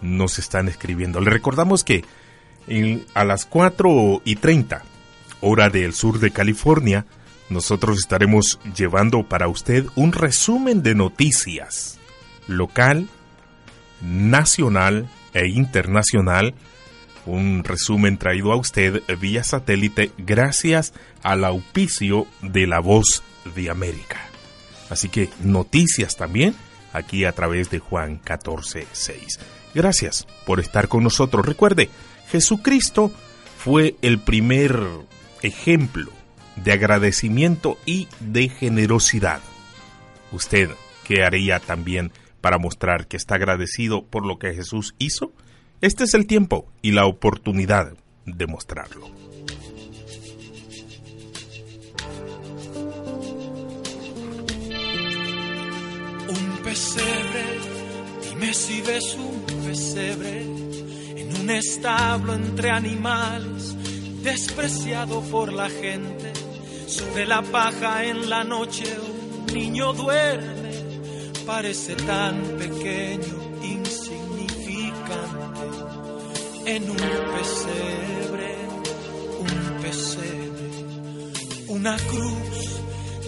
nos 0.00 0.38
están 0.38 0.68
escribiendo. 0.68 1.20
Le 1.20 1.30
recordamos 1.30 1.84
que 1.84 2.04
en- 2.66 3.04
a 3.14 3.24
las 3.24 3.44
4 3.46 4.22
y 4.24 4.36
30, 4.36 4.82
hora 5.40 5.68
del 5.68 5.92
sur 5.92 6.18
de 6.20 6.30
California, 6.30 7.06
nosotros 7.48 7.98
estaremos 7.98 8.60
llevando 8.76 9.24
para 9.24 9.48
usted 9.48 9.86
un 9.96 10.12
resumen 10.12 10.82
de 10.82 10.94
noticias 10.94 11.98
local, 12.46 13.08
nacional 14.00 15.08
e 15.34 15.48
internacional. 15.48 16.54
Un 17.26 17.64
resumen 17.64 18.16
traído 18.18 18.52
a 18.52 18.56
usted 18.56 19.02
vía 19.20 19.44
satélite 19.44 20.10
gracias 20.16 20.94
al 21.22 21.44
auspicio 21.44 22.26
de 22.40 22.66
la 22.66 22.80
voz 22.80 23.22
de 23.54 23.70
América. 23.70 24.20
Así 24.88 25.08
que 25.08 25.28
noticias 25.42 26.16
también 26.16 26.54
aquí 26.92 27.24
a 27.24 27.32
través 27.32 27.70
de 27.70 27.78
Juan 27.78 28.20
14:6. 28.22 29.38
Gracias 29.74 30.26
por 30.46 30.60
estar 30.60 30.88
con 30.88 31.04
nosotros. 31.04 31.46
Recuerde, 31.46 31.88
Jesucristo 32.30 33.12
fue 33.58 33.96
el 34.02 34.18
primer 34.18 34.78
ejemplo 35.42 36.10
de 36.56 36.72
agradecimiento 36.72 37.78
y 37.86 38.08
de 38.20 38.48
generosidad. 38.48 39.40
¿Usted 40.32 40.70
qué 41.04 41.24
haría 41.24 41.60
también 41.60 42.12
para 42.40 42.58
mostrar 42.58 43.06
que 43.06 43.16
está 43.16 43.36
agradecido 43.36 44.04
por 44.04 44.26
lo 44.26 44.38
que 44.38 44.54
Jesús 44.54 44.94
hizo? 44.98 45.32
Este 45.80 46.04
es 46.04 46.14
el 46.14 46.26
tiempo 46.26 46.70
y 46.82 46.92
la 46.92 47.06
oportunidad 47.06 47.94
de 48.26 48.46
mostrarlo. 48.46 49.19
Pesebre, 56.70 57.44
dime 58.22 58.54
si 58.54 58.80
ves 58.82 59.16
un 59.16 59.44
pesebre 59.66 60.42
en 61.16 61.36
un 61.40 61.50
establo 61.50 62.32
entre 62.32 62.70
animales, 62.70 63.74
despreciado 64.22 65.20
por 65.22 65.52
la 65.52 65.68
gente. 65.68 66.32
Sobre 66.86 67.26
la 67.26 67.42
paja 67.42 68.04
en 68.04 68.30
la 68.30 68.44
noche 68.44 68.84
un 69.00 69.46
niño 69.52 69.92
duerme, 69.94 70.70
parece 71.44 71.96
tan 71.96 72.40
pequeño, 72.56 73.34
insignificante. 73.64 75.66
En 76.66 76.88
un 76.88 76.96
pesebre, 77.36 78.54
un 79.40 79.82
pesebre, 79.82 80.70
una 81.66 81.96
cruz, 81.96 82.80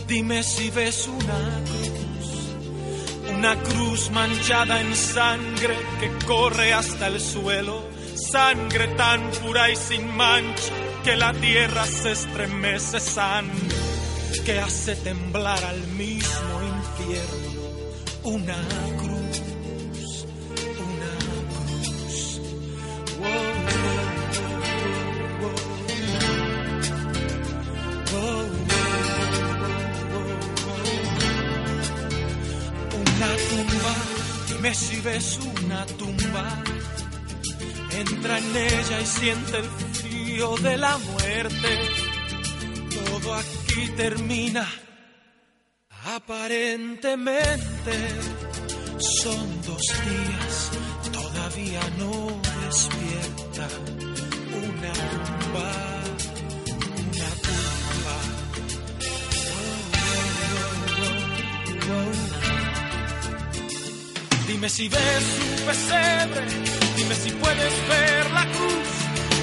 dime 0.07 0.45
si 0.45 0.71
ves 0.71 1.09
una 1.09 1.61
cruz. 1.65 2.02
Una 3.43 3.61
cruz 3.61 4.09
manchada 4.13 4.81
en 4.81 4.95
sangre 4.95 5.77
que 5.99 6.27
corre 6.27 6.73
hasta 6.73 7.09
el 7.09 7.21
suelo, 7.21 7.89
sangre 8.15 8.87
tan 8.95 9.33
pura 9.33 9.69
y 9.69 9.75
sin 9.75 10.15
mancha 10.15 10.73
que 11.03 11.17
la 11.17 11.33
tierra 11.33 11.85
se 11.85 12.13
estremece, 12.13 13.01
sangre 13.01 13.75
que 14.45 14.61
hace 14.61 14.95
temblar 14.95 15.65
al 15.65 15.83
mismo 15.89 16.63
infierno. 16.63 17.63
Una 18.23 18.55
cruz, 18.97 19.12
si 34.75 35.01
ves 35.01 35.39
una 35.39 35.87
tumba. 35.87 36.63
Entra 37.91 38.39
en 38.39 38.57
ella 38.57 39.01
y 39.01 39.07
siente 39.07 39.59
el 39.59 39.69
frío 39.93 40.57
de 40.57 40.77
la 40.77 40.99
muerte. 40.99 41.79
Todo 43.05 43.35
aquí 43.35 43.89
termina. 43.97 44.69
Aparentemente 46.05 47.95
son 48.99 49.63
dos 49.63 49.83
días, 50.05 50.71
todavía 51.13 51.81
no 51.99 52.41
despierta. 52.65 53.69
Una 54.65 54.93
tumba, 54.93 56.02
Dime 64.63 64.71
si 64.71 64.89
ves 64.89 65.25
un 65.43 65.67
pesebre, 65.67 66.47
dime 66.95 67.15
si 67.17 67.31
puedes 67.33 67.75
ver 67.89 68.31
la 68.31 68.45
cruz, 68.55 68.91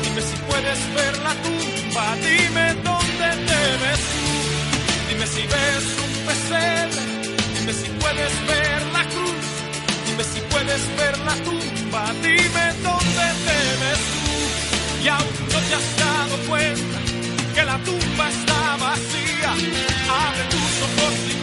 dime 0.02 0.22
si 0.22 0.36
puedes 0.48 0.80
ver 0.96 1.18
la 1.28 1.34
tumba, 1.44 2.06
dime 2.24 2.66
dónde 2.88 3.28
te 3.50 3.62
ves 3.84 4.02
tú, 4.16 4.28
dime 5.10 5.28
si 5.28 5.42
ves 5.42 5.84
un 6.06 6.14
pesebre, 6.26 7.02
dime 7.54 7.74
si 7.74 7.90
puedes 8.00 8.34
ver 8.48 8.82
la 8.96 9.04
cruz, 9.12 9.46
dime 10.08 10.24
si 10.24 10.40
puedes 10.54 10.82
ver 10.96 11.18
la 11.28 11.36
tumba, 11.44 12.04
dime 12.24 12.66
dónde 12.88 13.26
te 13.46 13.60
ves 13.82 14.02
tú, 14.24 15.04
y 15.04 15.08
aún 15.10 15.36
no 15.52 15.60
te 15.68 15.74
has 15.76 15.98
dado 16.00 16.38
cuenta 16.48 16.98
que 17.56 17.64
la 17.66 17.78
tumba 17.84 18.30
está 18.30 18.78
vacía, 18.88 19.52
abre 19.52 20.44
tus 20.54 20.72
ojos 20.88 21.16
y 21.28 21.39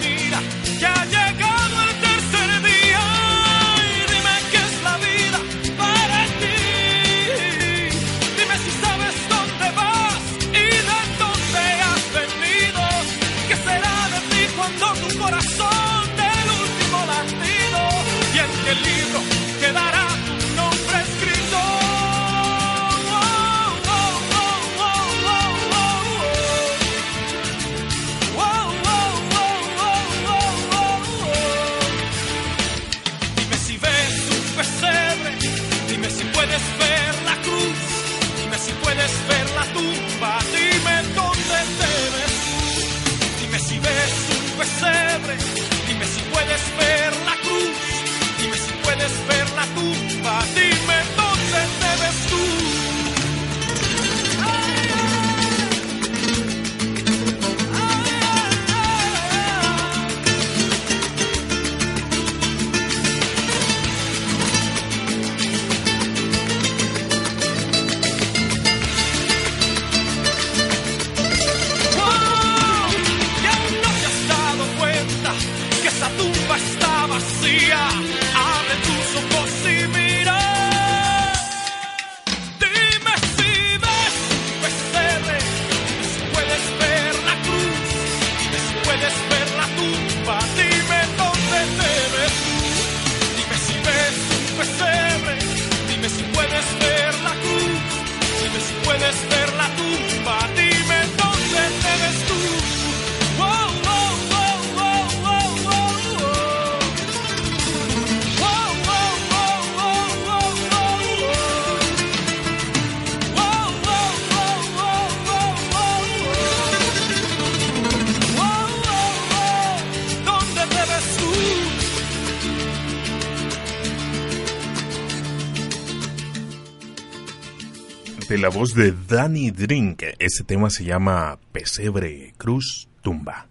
la 128.47 128.51
voz 128.51 128.74
de 128.74 128.94
Danny 129.09 129.51
Drink. 129.51 130.05
Ese 130.20 130.44
tema 130.44 130.70
se 130.70 130.84
llama 130.84 131.36
Pesebre, 131.51 132.32
Cruz, 132.38 132.88
Tumba. 133.03 133.49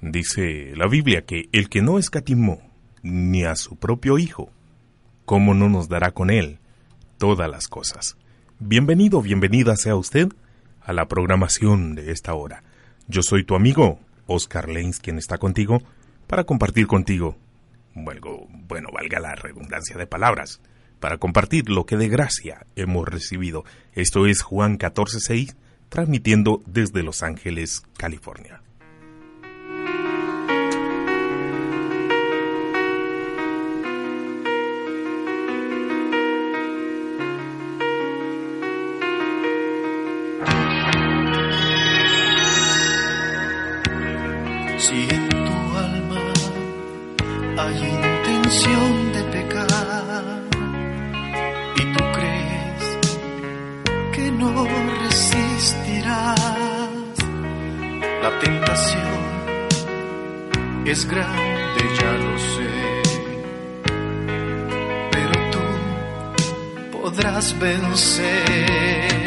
Dice 0.00 0.76
la 0.76 0.86
Biblia 0.86 1.22
que 1.22 1.48
el 1.50 1.68
que 1.68 1.82
no 1.82 1.98
escatimó 1.98 2.62
ni 3.02 3.42
a 3.42 3.56
su 3.56 3.74
propio 3.74 4.16
Hijo, 4.16 4.52
¿cómo 5.24 5.54
no 5.54 5.68
nos 5.68 5.88
dará 5.88 6.12
con 6.12 6.30
él 6.30 6.60
todas 7.18 7.50
las 7.50 7.66
cosas? 7.66 8.16
Bienvenido, 8.60 9.22
bienvenida 9.22 9.74
sea 9.74 9.96
usted 9.96 10.28
a 10.82 10.92
la 10.92 11.08
programación 11.08 11.96
de 11.96 12.12
esta 12.12 12.32
hora. 12.34 12.62
Yo 13.08 13.22
soy 13.22 13.42
tu 13.42 13.56
amigo, 13.56 13.98
Oscar 14.28 14.68
Lenz, 14.68 15.00
quien 15.00 15.18
está 15.18 15.36
contigo 15.36 15.82
para 16.28 16.44
compartir 16.44 16.86
contigo, 16.86 17.36
bueno, 17.94 18.46
bueno, 18.68 18.90
valga 18.92 19.18
la 19.18 19.34
redundancia 19.34 19.96
de 19.96 20.06
palabras, 20.06 20.60
para 21.00 21.18
compartir 21.18 21.68
lo 21.68 21.86
que 21.86 21.96
de 21.96 22.08
gracia 22.08 22.66
hemos 22.76 23.08
recibido. 23.08 23.64
Esto 23.94 24.26
es 24.26 24.42
Juan 24.42 24.78
14:6, 24.78 25.56
transmitiendo 25.88 26.62
desde 26.66 27.02
Los 27.02 27.22
Ángeles, 27.22 27.82
California. 27.96 28.62
Si 44.78 45.08
en 45.08 45.28
tu 45.28 45.76
alma 45.76 46.32
hay 47.58 47.76
intención 47.84 49.12
de 49.12 49.39
no 54.40 54.64
resistirás, 55.02 56.38
la 58.22 58.30
tentación 58.44 59.20
es 60.86 61.04
grande, 61.06 61.80
ya 62.00 62.12
lo 62.24 62.34
sé, 62.54 62.72
pero 65.12 65.34
tú 65.52 65.64
podrás 66.96 67.46
vencer. 67.58 69.20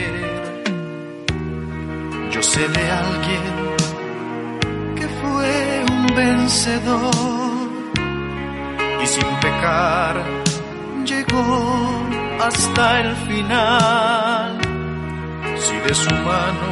Yo 2.31 2.41
sé 2.41 2.67
de 2.67 2.91
alguien 3.03 3.45
que 4.95 5.07
fue 5.19 5.85
un 5.91 6.03
vencedor 6.15 7.13
y 9.03 9.05
sin 9.05 9.29
pecar 9.45 10.15
llegó 11.05 12.03
hasta 12.41 13.01
el 13.01 13.15
final. 13.27 14.32
De 15.87 15.93
su 15.93 16.09
mano 16.11 16.69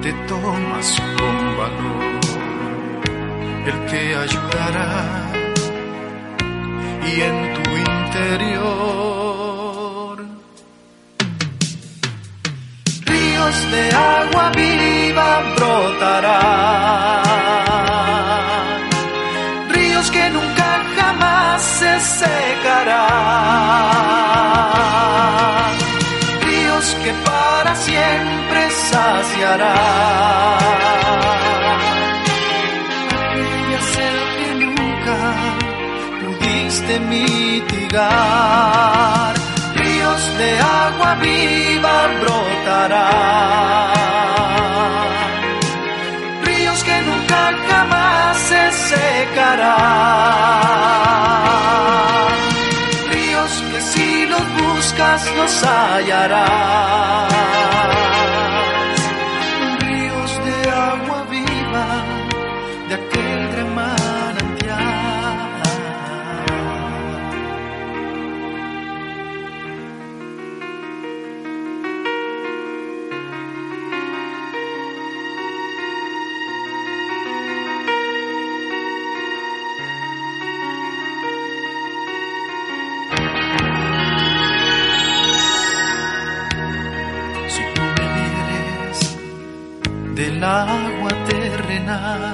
te 0.00 0.12
tomas 0.28 1.02
con 1.16 1.36
valor, 1.58 2.20
Él 3.66 3.78
te 3.90 4.02
ayudará 4.16 4.92
y 7.04 7.20
en 7.20 7.36
tu 7.54 7.64
interior. 7.92 8.96
Ríos 13.06 13.56
de 13.72 13.84
agua 13.92 14.44
viva 14.54 15.30
brotarán, 15.56 17.24
ríos 19.70 20.10
que 20.10 20.30
nunca 20.30 20.84
jamás 20.96 21.62
se 21.62 22.00
secarán, 22.00 23.18
siempre 27.98 28.62
saciarán. 28.90 29.78
Aquella 33.10 33.80
sed 33.92 34.18
que 34.38 34.50
nunca 34.64 35.18
pudiste 36.20 36.94
mitigar, 37.14 38.54
ríos 39.82 40.22
de 40.40 40.50
agua 40.84 41.10
viva 41.26 41.96
brotarán, 42.20 42.98
ríos 46.44 46.80
que 46.84 46.96
nunca 47.08 47.40
jamás 47.68 48.36
se 48.48 48.62
secarán, 48.90 49.88
buscas 54.98 55.36
los 55.36 55.64
hallarás, 55.64 57.32
agua 90.48 91.10
terrenal, 91.28 92.32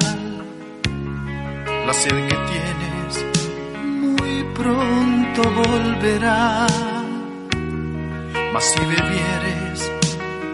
la 1.87 1.93
sed 1.93 2.17
que 2.29 2.37
tienes 2.51 3.13
muy 4.03 4.45
pronto 4.55 5.43
volverá. 5.63 6.67
Mas 8.53 8.65
si 8.71 8.81
bebieres 8.95 9.79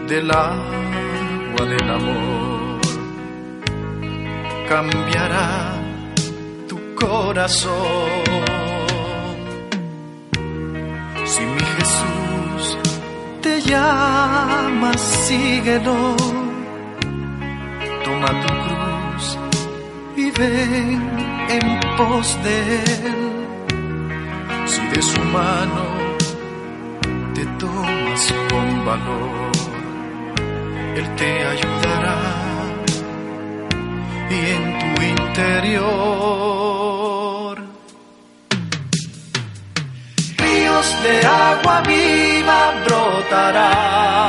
del 0.07 0.31
agua 0.31 1.63
del 1.73 1.89
amor, 1.99 2.79
cambiará 4.67 5.49
tu 6.67 6.77
corazón. 6.95 8.09
Si 11.31 11.41
mi 11.53 11.65
Jesús 11.77 12.77
te 13.41 13.61
llama, 13.61 14.91
síguelo. 14.97 16.40
Toma 18.21 18.33
tu 18.41 18.53
cruz 18.63 19.25
y 20.15 20.29
ven 20.31 21.01
en 21.49 21.65
pos 21.97 22.37
de 22.43 22.55
él. 22.75 23.19
Si 24.67 24.81
de 24.93 25.01
su 25.01 25.21
mano 25.21 25.83
te 27.33 27.43
tomas 27.57 28.33
con 28.49 28.85
valor, 28.85 29.51
él 30.97 31.15
te 31.15 31.31
ayudará 31.53 32.19
y 34.29 34.35
en 34.55 34.63
tu 34.79 35.01
interior 35.01 35.81
ríos 40.37 40.87
de 41.03 41.15
agua 41.25 41.81
viva 41.87 42.59
brotarán, 42.85 44.21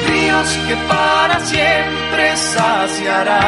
ríos 0.07 0.49
que 0.67 0.75
para 0.91 1.39
siempre 1.41 2.25
saciarán. 2.37 3.45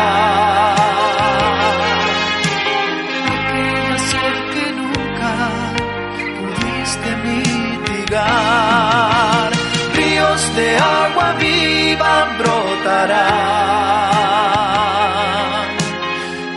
Aquella 3.33 4.33
que 4.53 4.65
nunca 4.79 5.33
pudiste 6.37 7.09
mitigar, 7.25 8.69
ríos 9.95 10.41
de 10.55 10.67
agua 10.77 11.27
viva 11.39 12.15
brotarán, 12.39 13.27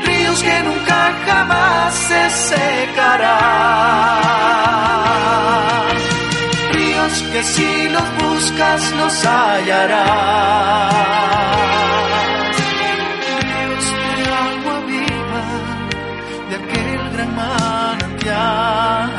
ríos 0.05 0.39
que 0.43 0.57
nunca 0.69 1.01
jamás 1.27 1.95
se 1.95 2.23
secarán, 2.49 3.51
que 7.33 7.43
si 7.45 7.89
los 7.89 8.09
buscas 8.23 8.93
los 8.93 9.25
hallarás, 9.25 10.95
ríos 13.41 13.87
de 14.17 14.25
agua 14.47 14.77
viva 14.91 15.45
de 16.51 16.55
aquel 16.57 17.03
gran 17.13 17.33
manantial. 17.37 19.11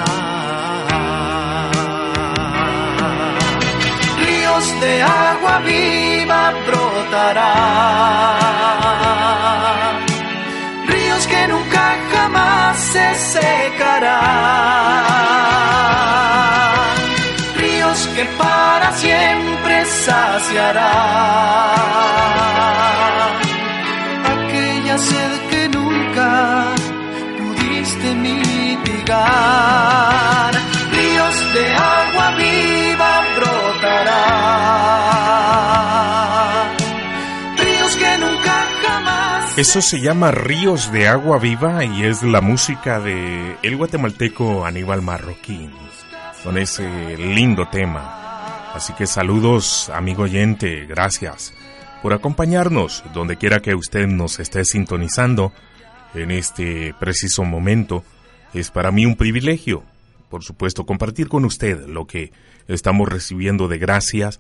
Ríos 4.26 4.66
de 4.82 4.93
agua 5.03 5.55
viva 5.66 6.41
brotarán, 6.68 7.62
ríos 10.88 11.24
que 11.28 11.47
nunca 11.47 11.84
jamás 12.12 12.78
se 12.93 13.16
secarán, 13.16 14.41
para 18.38 18.91
siempre 18.93 19.86
saciarán 19.86 20.91
aquella 24.34 24.97
sed 24.97 25.49
que 25.49 25.69
nunca 25.69 26.65
pudiste 27.38 28.15
mitigar, 28.15 29.22
ríos 30.91 31.53
de 31.53 31.74
agua 31.76 32.32
viva 32.38 33.22
brotarán, 33.36 34.32
ríos 37.57 37.95
que 37.95 38.17
nunca 38.17 38.65
jamás 38.84 39.57
Eso 39.57 39.82
se 39.82 39.99
llama 39.99 40.32
Ríos 40.32 40.91
de 40.91 41.07
Agua 41.07 41.39
Viva 41.39 41.84
y 41.86 42.03
es 42.03 42.24
la 42.24 42.41
música 42.41 42.99
de 42.99 43.57
el 43.63 43.78
guatemalteco 43.78 44.65
Aníbal 44.65 45.01
Marroquín 45.01 45.72
con 46.43 46.57
ese 46.57 47.17
lindo 47.17 47.67
tema. 47.69 48.71
Así 48.73 48.93
que 48.93 49.05
saludos, 49.05 49.89
amigo 49.89 50.23
oyente, 50.23 50.85
gracias 50.85 51.53
por 52.01 52.13
acompañarnos 52.13 53.03
donde 53.13 53.37
quiera 53.37 53.59
que 53.59 53.75
usted 53.75 54.07
nos 54.07 54.39
esté 54.39 54.65
sintonizando 54.65 55.53
en 56.13 56.31
este 56.31 56.93
preciso 56.99 57.43
momento. 57.43 58.03
Es 58.53 58.71
para 58.71 58.91
mí 58.91 59.05
un 59.05 59.15
privilegio, 59.15 59.83
por 60.29 60.43
supuesto, 60.43 60.85
compartir 60.85 61.27
con 61.27 61.45
usted 61.45 61.85
lo 61.87 62.07
que 62.07 62.31
estamos 62.67 63.07
recibiendo 63.07 63.67
de 63.67 63.77
gracias 63.77 64.39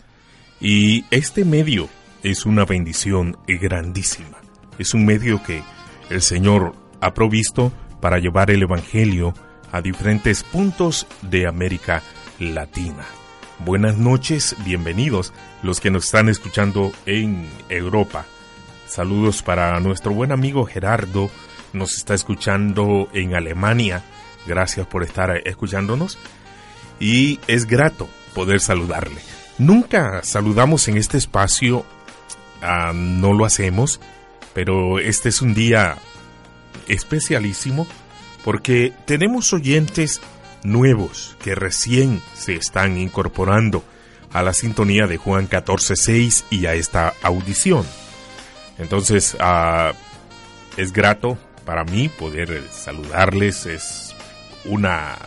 y 0.59 1.05
este 1.11 1.45
medio 1.45 1.89
es 2.23 2.45
una 2.45 2.65
bendición 2.65 3.37
grandísima. 3.47 4.37
Es 4.79 4.93
un 4.93 5.05
medio 5.05 5.43
que 5.43 5.63
el 6.09 6.21
Señor 6.21 6.75
ha 6.99 7.13
provisto 7.13 7.71
para 7.99 8.19
llevar 8.19 8.49
el 8.49 8.63
Evangelio 8.63 9.33
a 9.71 9.81
diferentes 9.81 10.43
puntos 10.43 11.07
de 11.21 11.47
América 11.47 12.03
Latina. 12.39 13.05
Buenas 13.59 13.97
noches, 13.97 14.55
bienvenidos 14.65 15.33
los 15.61 15.79
que 15.79 15.91
nos 15.91 16.05
están 16.05 16.29
escuchando 16.29 16.91
en 17.05 17.47
Europa. 17.69 18.25
Saludos 18.87 19.41
para 19.43 19.79
nuestro 19.79 20.13
buen 20.13 20.31
amigo 20.31 20.65
Gerardo, 20.65 21.29
nos 21.73 21.95
está 21.95 22.13
escuchando 22.13 23.07
en 23.13 23.35
Alemania. 23.35 24.03
Gracias 24.47 24.87
por 24.87 25.03
estar 25.03 25.31
escuchándonos 25.45 26.17
y 26.99 27.39
es 27.47 27.65
grato 27.65 28.09
poder 28.33 28.59
saludarle. 28.59 29.21
Nunca 29.57 30.21
saludamos 30.23 30.87
en 30.87 30.97
este 30.97 31.17
espacio, 31.17 31.85
ah, 32.61 32.91
no 32.95 33.33
lo 33.33 33.45
hacemos, 33.45 34.01
pero 34.53 34.99
este 34.99 35.29
es 35.29 35.41
un 35.41 35.53
día 35.53 35.97
especialísimo 36.87 37.87
porque 38.43 38.93
tenemos 39.05 39.53
oyentes 39.53 40.21
nuevos 40.63 41.35
que 41.43 41.55
recién 41.55 42.21
se 42.33 42.55
están 42.55 42.97
incorporando 42.97 43.83
a 44.31 44.43
la 44.43 44.53
sintonía 44.53 45.07
de 45.07 45.17
Juan 45.17 45.49
14.6 45.49 46.45
y 46.49 46.65
a 46.65 46.73
esta 46.73 47.13
audición. 47.21 47.85
Entonces, 48.77 49.35
ah, 49.39 49.93
es 50.77 50.93
grato 50.93 51.37
para 51.65 51.83
mí 51.83 52.09
poder 52.09 52.63
saludarles, 52.71 53.65
es 53.65 54.15
una 54.65 55.17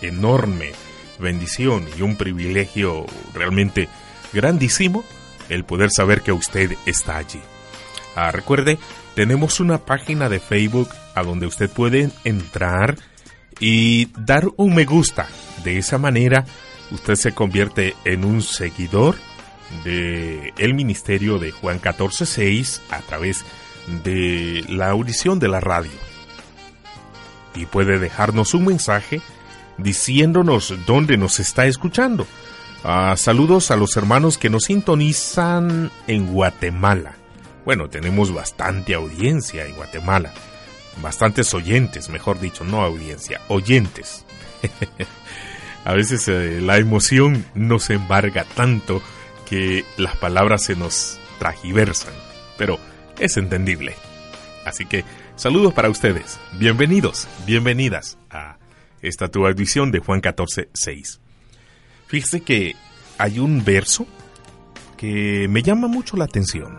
enorme 0.00 0.72
bendición 1.18 1.86
y 1.96 2.02
un 2.02 2.16
privilegio 2.16 3.06
realmente 3.32 3.88
grandísimo 4.32 5.04
el 5.48 5.64
poder 5.64 5.90
saber 5.90 6.22
que 6.22 6.32
usted 6.32 6.76
está 6.86 7.16
allí. 7.16 7.40
Ah, 8.14 8.30
recuerde, 8.30 8.78
tenemos 9.14 9.60
una 9.60 9.78
página 9.78 10.28
de 10.28 10.40
Facebook 10.40 10.88
a 11.14 11.22
donde 11.22 11.46
usted 11.46 11.70
puede 11.70 12.10
entrar 12.24 12.96
y 13.60 14.06
dar 14.18 14.48
un 14.56 14.74
me 14.74 14.84
gusta. 14.84 15.28
De 15.64 15.78
esa 15.78 15.98
manera, 15.98 16.44
usted 16.90 17.14
se 17.14 17.32
convierte 17.32 17.94
en 18.04 18.24
un 18.24 18.42
seguidor 18.42 19.16
de 19.84 20.52
el 20.58 20.74
ministerio 20.74 21.38
de 21.38 21.50
Juan 21.50 21.80
14:6 21.80 22.80
a 22.90 23.00
través 23.00 23.44
de 24.04 24.64
la 24.68 24.90
audición 24.90 25.38
de 25.38 25.48
la 25.48 25.60
radio. 25.60 25.92
Y 27.54 27.66
puede 27.66 27.98
dejarnos 27.98 28.54
un 28.54 28.66
mensaje 28.66 29.20
diciéndonos 29.78 30.74
dónde 30.86 31.16
nos 31.16 31.40
está 31.40 31.66
escuchando. 31.66 32.26
Ah, 32.84 33.14
saludos 33.16 33.70
a 33.70 33.76
los 33.76 33.96
hermanos 33.96 34.38
que 34.38 34.50
nos 34.50 34.64
sintonizan 34.64 35.90
en 36.06 36.32
Guatemala. 36.32 37.14
Bueno, 37.64 37.88
tenemos 37.88 38.32
bastante 38.32 38.94
audiencia 38.94 39.66
en 39.66 39.76
Guatemala. 39.76 40.32
Bastantes 41.00 41.52
oyentes, 41.54 42.08
mejor 42.08 42.38
dicho, 42.38 42.64
no 42.64 42.82
audiencia, 42.82 43.40
oyentes. 43.48 44.24
a 45.84 45.92
veces 45.94 46.28
eh, 46.28 46.60
la 46.60 46.78
emoción 46.78 47.44
nos 47.54 47.90
embarga 47.90 48.44
tanto 48.44 49.02
que 49.48 49.84
las 49.96 50.16
palabras 50.16 50.64
se 50.64 50.76
nos 50.76 51.18
tragiversan, 51.38 52.12
pero 52.56 52.78
es 53.18 53.36
entendible. 53.36 53.94
Así 54.64 54.86
que 54.86 55.04
saludos 55.34 55.74
para 55.74 55.90
ustedes, 55.90 56.38
bienvenidos, 56.52 57.26
bienvenidas 57.46 58.18
a 58.30 58.58
esta 59.00 59.28
tu 59.28 59.46
audición 59.46 59.90
de 59.90 59.98
Juan 59.98 60.20
14, 60.20 60.68
6. 60.72 61.20
Fíjese 62.06 62.42
que 62.42 62.76
hay 63.18 63.38
un 63.38 63.64
verso 63.64 64.06
que 64.96 65.48
me 65.48 65.62
llama 65.62 65.88
mucho 65.88 66.16
la 66.16 66.24
atención 66.24 66.78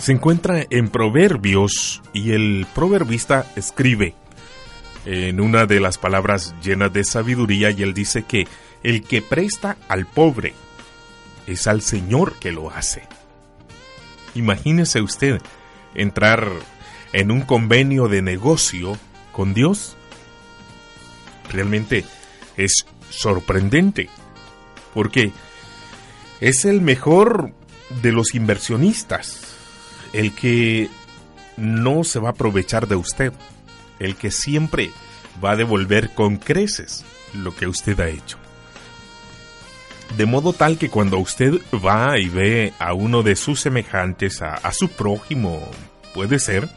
se 0.00 0.12
encuentra 0.12 0.66
en 0.70 0.88
Proverbios 0.88 2.00
y 2.14 2.32
el 2.32 2.66
proverbista 2.74 3.44
escribe 3.54 4.14
en 5.04 5.40
una 5.40 5.66
de 5.66 5.78
las 5.78 5.98
palabras 5.98 6.54
llenas 6.62 6.90
de 6.92 7.04
sabiduría 7.04 7.70
y 7.70 7.82
él 7.82 7.92
dice 7.92 8.22
que 8.22 8.48
el 8.82 9.02
que 9.02 9.20
presta 9.20 9.76
al 9.88 10.06
pobre 10.06 10.54
es 11.46 11.66
al 11.66 11.82
Señor 11.82 12.34
que 12.40 12.50
lo 12.50 12.70
hace. 12.70 13.02
Imagínese 14.34 15.02
usted 15.02 15.42
entrar 15.94 16.48
en 17.12 17.30
un 17.30 17.42
convenio 17.42 18.08
de 18.08 18.22
negocio 18.22 18.96
con 19.32 19.52
Dios. 19.52 19.96
Realmente 21.50 22.06
es 22.56 22.86
sorprendente 23.10 24.08
porque 24.94 25.32
es 26.40 26.64
el 26.64 26.80
mejor 26.80 27.52
de 28.02 28.12
los 28.12 28.34
inversionistas 28.34 29.49
el 30.12 30.34
que 30.34 30.88
no 31.56 32.04
se 32.04 32.18
va 32.18 32.30
a 32.30 32.32
aprovechar 32.32 32.88
de 32.88 32.96
usted, 32.96 33.32
el 33.98 34.16
que 34.16 34.30
siempre 34.30 34.90
va 35.42 35.52
a 35.52 35.56
devolver 35.56 36.14
con 36.14 36.36
creces 36.36 37.04
lo 37.34 37.54
que 37.54 37.66
usted 37.66 37.98
ha 38.00 38.08
hecho. 38.08 38.38
De 40.16 40.26
modo 40.26 40.52
tal 40.52 40.76
que 40.76 40.90
cuando 40.90 41.18
usted 41.18 41.60
va 41.72 42.18
y 42.18 42.28
ve 42.28 42.72
a 42.78 42.94
uno 42.94 43.22
de 43.22 43.36
sus 43.36 43.60
semejantes, 43.60 44.42
a, 44.42 44.72
su 44.72 44.88
prójimo, 44.88 45.60
puede 46.14 46.38
ser, 46.38 46.68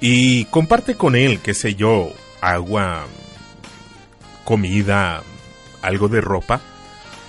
y 0.00 0.44
comparte 0.46 0.96
con 0.96 1.14
él, 1.14 1.40
qué 1.40 1.54
sé 1.54 1.74
yo, 1.76 2.12
agua, 2.40 3.06
comida, 4.44 5.22
algo 5.80 6.08
de 6.08 6.20
ropa, 6.20 6.60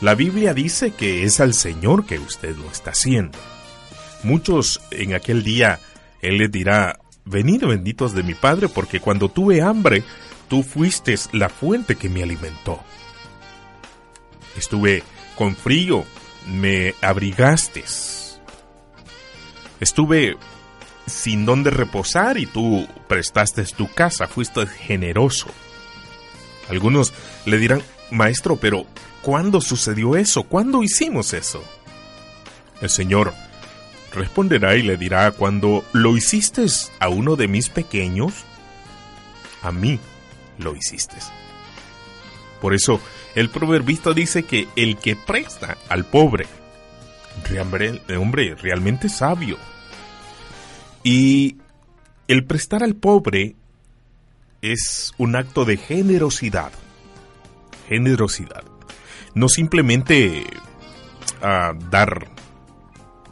la 0.01 0.15
Biblia 0.15 0.53
dice 0.53 0.91
que 0.91 1.23
es 1.23 1.39
al 1.39 1.53
Señor 1.53 2.05
que 2.05 2.17
usted 2.17 2.55
lo 2.55 2.69
está 2.71 2.91
haciendo. 2.91 3.37
Muchos 4.23 4.81
en 4.91 5.13
aquel 5.13 5.43
día 5.43 5.79
Él 6.21 6.37
les 6.37 6.51
dirá, 6.51 6.99
venid 7.25 7.63
benditos 7.65 8.13
de 8.13 8.23
mi 8.23 8.33
Padre, 8.33 8.67
porque 8.67 8.99
cuando 8.99 9.29
tuve 9.29 9.61
hambre, 9.61 10.03
tú 10.47 10.63
fuiste 10.63 11.15
la 11.31 11.49
fuente 11.49 11.95
que 11.95 12.09
me 12.09 12.23
alimentó. 12.23 12.81
Estuve 14.57 15.03
con 15.35 15.55
frío, 15.55 16.03
me 16.47 16.95
abrigaste. 17.01 17.83
Estuve 19.79 20.37
sin 21.05 21.45
dónde 21.45 21.69
reposar 21.69 22.37
y 22.37 22.45
tú 22.45 22.87
prestaste 23.07 23.63
tu 23.63 23.87
casa, 23.87 24.27
fuiste 24.27 24.67
generoso. 24.67 25.47
Algunos 26.69 27.13
le 27.45 27.57
dirán, 27.57 27.81
maestro, 28.11 28.57
pero 28.57 28.85
¿cuándo 29.21 29.61
sucedió 29.61 30.15
eso? 30.15 30.43
¿Cuándo 30.43 30.83
hicimos 30.83 31.33
eso? 31.33 31.63
El 32.81 32.89
Señor 32.89 33.33
responderá 34.19 34.75
y 34.75 34.83
le 34.83 34.97
dirá, 34.97 35.31
cuando 35.31 35.83
lo 35.93 36.15
hiciste 36.15 36.65
a 36.99 37.09
uno 37.09 37.35
de 37.35 37.47
mis 37.47 37.69
pequeños, 37.69 38.33
a 39.63 39.71
mí 39.71 39.99
lo 40.57 40.75
hiciste. 40.75 41.15
Por 42.61 42.73
eso 42.73 42.99
el 43.35 43.49
proverbista 43.49 44.13
dice 44.13 44.43
que 44.43 44.67
el 44.75 44.97
que 44.97 45.15
presta 45.15 45.77
al 45.87 46.05
pobre, 46.05 46.45
hombre 48.17 48.55
realmente 48.55 49.07
sabio. 49.07 49.57
Y 51.03 51.57
el 52.27 52.43
prestar 52.43 52.83
al 52.83 52.95
pobre 52.95 53.55
es 54.61 55.13
un 55.17 55.37
acto 55.37 55.63
de 55.63 55.77
generosidad. 55.77 56.71
Generosidad. 57.87 58.63
No 59.33 59.47
simplemente 59.47 60.45
a 61.41 61.69
ah, 61.69 61.73
dar 61.89 62.38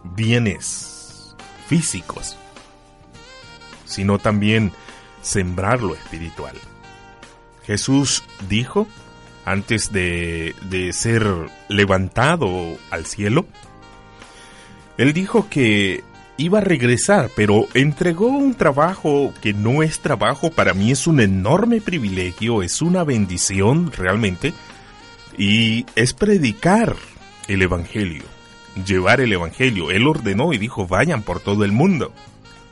bienes 0.08 1.36
físicos, 1.68 2.38
sino 3.86 4.20
también 4.20 4.72
sembrar 5.22 5.82
lo 5.82 5.96
espiritual. 5.96 6.56
Jesús 7.66 8.24
dijo, 8.48 8.88
antes 9.46 9.92
de, 9.92 10.56
de 10.70 10.94
ser 10.94 11.26
levantado 11.68 12.78
al 12.90 13.06
cielo, 13.06 13.46
él 14.98 15.14
dijo 15.14 15.48
que 15.50 16.04
iba 16.38 16.60
a 16.60 16.62
regresar, 16.62 17.30
pero 17.36 17.68
entregó 17.74 18.28
un 18.28 18.54
trabajo 18.54 19.34
que 19.42 19.54
no 19.54 19.84
es 19.84 20.00
trabajo, 20.00 20.52
para 20.52 20.74
mí 20.74 20.92
es 20.92 21.08
un 21.08 21.20
enorme 21.20 21.82
privilegio, 21.82 22.62
es 22.62 22.82
una 22.82 23.04
bendición 23.04 23.92
realmente, 23.92 24.54
y 25.38 25.86
es 25.96 26.14
predicar 26.14 26.96
el 27.48 27.62
Evangelio 27.62 28.37
llevar 28.86 29.22
el 29.22 29.34
Evangelio. 29.34 29.92
Él 29.92 30.08
ordenó 30.08 30.54
y 30.54 30.58
dijo, 30.58 30.88
vayan 30.88 31.24
por 31.24 31.40
todo 31.40 31.64
el 31.64 31.72
mundo 31.72 32.14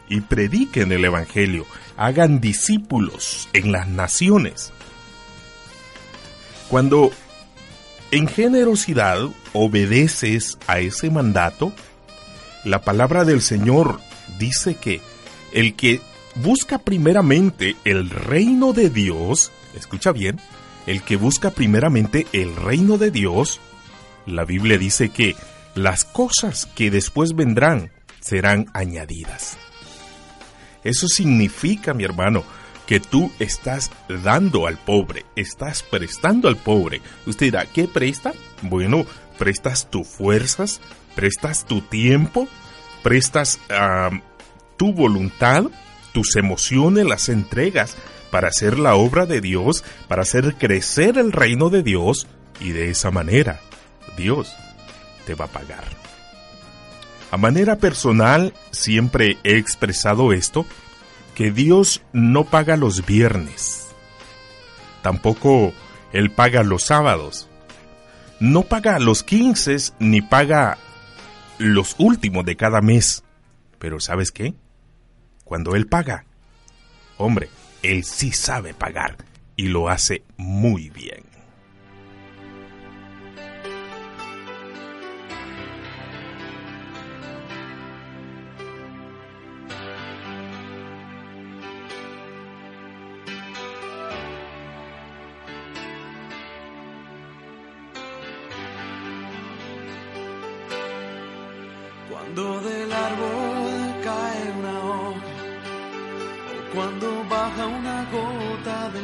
y 0.07 0.21
prediquen 0.21 0.91
el 0.91 1.05
Evangelio, 1.05 1.65
hagan 1.97 2.39
discípulos 2.39 3.49
en 3.53 3.71
las 3.71 3.87
naciones. 3.87 4.71
Cuando 6.69 7.11
en 8.11 8.27
generosidad 8.27 9.19
obedeces 9.53 10.57
a 10.67 10.79
ese 10.79 11.09
mandato, 11.09 11.73
la 12.63 12.81
palabra 12.81 13.25
del 13.25 13.41
Señor 13.41 13.99
dice 14.39 14.75
que 14.75 15.01
el 15.53 15.75
que 15.75 16.01
busca 16.35 16.79
primeramente 16.79 17.75
el 17.85 18.09
reino 18.09 18.73
de 18.73 18.89
Dios, 18.89 19.51
escucha 19.75 20.11
bien, 20.11 20.39
el 20.85 21.01
que 21.01 21.15
busca 21.15 21.51
primeramente 21.51 22.27
el 22.33 22.55
reino 22.55 22.97
de 22.97 23.11
Dios, 23.11 23.59
la 24.25 24.45
Biblia 24.45 24.77
dice 24.77 25.09
que 25.09 25.35
las 25.75 26.05
cosas 26.05 26.65
que 26.65 26.89
después 26.89 27.35
vendrán 27.35 27.91
serán 28.21 28.65
añadidas. 28.73 29.57
Eso 30.83 31.07
significa, 31.07 31.93
mi 31.93 32.03
hermano, 32.03 32.43
que 32.87 32.99
tú 32.99 33.31
estás 33.39 33.91
dando 34.23 34.67
al 34.67 34.77
pobre, 34.77 35.25
estás 35.35 35.83
prestando 35.83 36.47
al 36.47 36.55
pobre. 36.55 37.01
Usted 37.25 37.47
dirá, 37.47 37.65
¿qué 37.65 37.87
presta? 37.87 38.33
Bueno, 38.61 39.05
prestas 39.37 39.89
tus 39.89 40.07
fuerzas, 40.07 40.79
prestas 41.15 41.65
tu 41.65 41.81
tiempo, 41.81 42.47
prestas 43.03 43.59
tu 44.77 44.93
voluntad, 44.93 45.65
tus 46.13 46.35
emociones, 46.35 47.05
las 47.05 47.29
entregas 47.29 47.95
para 48.31 48.47
hacer 48.47 48.79
la 48.79 48.95
obra 48.95 49.25
de 49.25 49.41
Dios, 49.41 49.83
para 50.07 50.21
hacer 50.21 50.55
crecer 50.55 51.17
el 51.17 51.31
reino 51.31 51.69
de 51.69 51.83
Dios 51.83 52.27
y 52.59 52.71
de 52.71 52.89
esa 52.89 53.11
manera 53.11 53.59
Dios 54.17 54.55
te 55.25 55.35
va 55.35 55.45
a 55.45 55.49
pagar. 55.49 55.85
A 57.31 57.37
manera 57.37 57.77
personal 57.77 58.53
siempre 58.71 59.37
he 59.43 59.57
expresado 59.57 60.31
esto, 60.31 60.65
que 61.33 61.51
Dios 61.51 62.01
no 62.13 62.45
paga 62.45 62.77
los 62.77 63.05
viernes, 63.05 63.89
tampoco 65.01 65.73
Él 66.13 66.31
paga 66.31 66.63
los 66.63 66.83
sábados, 66.83 67.49
no 68.39 68.61
paga 68.63 68.99
los 68.99 69.23
quince 69.23 69.75
ni 69.99 70.21
paga 70.21 70.77
los 71.57 71.95
últimos 71.99 72.45
de 72.45 72.55
cada 72.55 72.81
mes. 72.81 73.23
Pero 73.79 73.99
¿sabes 73.99 74.31
qué? 74.31 74.53
Cuando 75.43 75.75
Él 75.75 75.87
paga, 75.87 76.25
hombre, 77.17 77.49
Él 77.83 78.03
sí 78.03 78.31
sabe 78.31 78.73
pagar 78.73 79.17
y 79.57 79.67
lo 79.67 79.89
hace 79.89 80.23
muy 80.37 80.89
bien. 80.89 81.34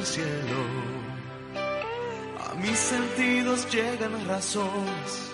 Cielo, 0.05 0.63
a 2.45 2.55
mis 2.55 2.77
sentidos 2.77 3.67
llegan 3.71 4.27
razones 4.27 5.31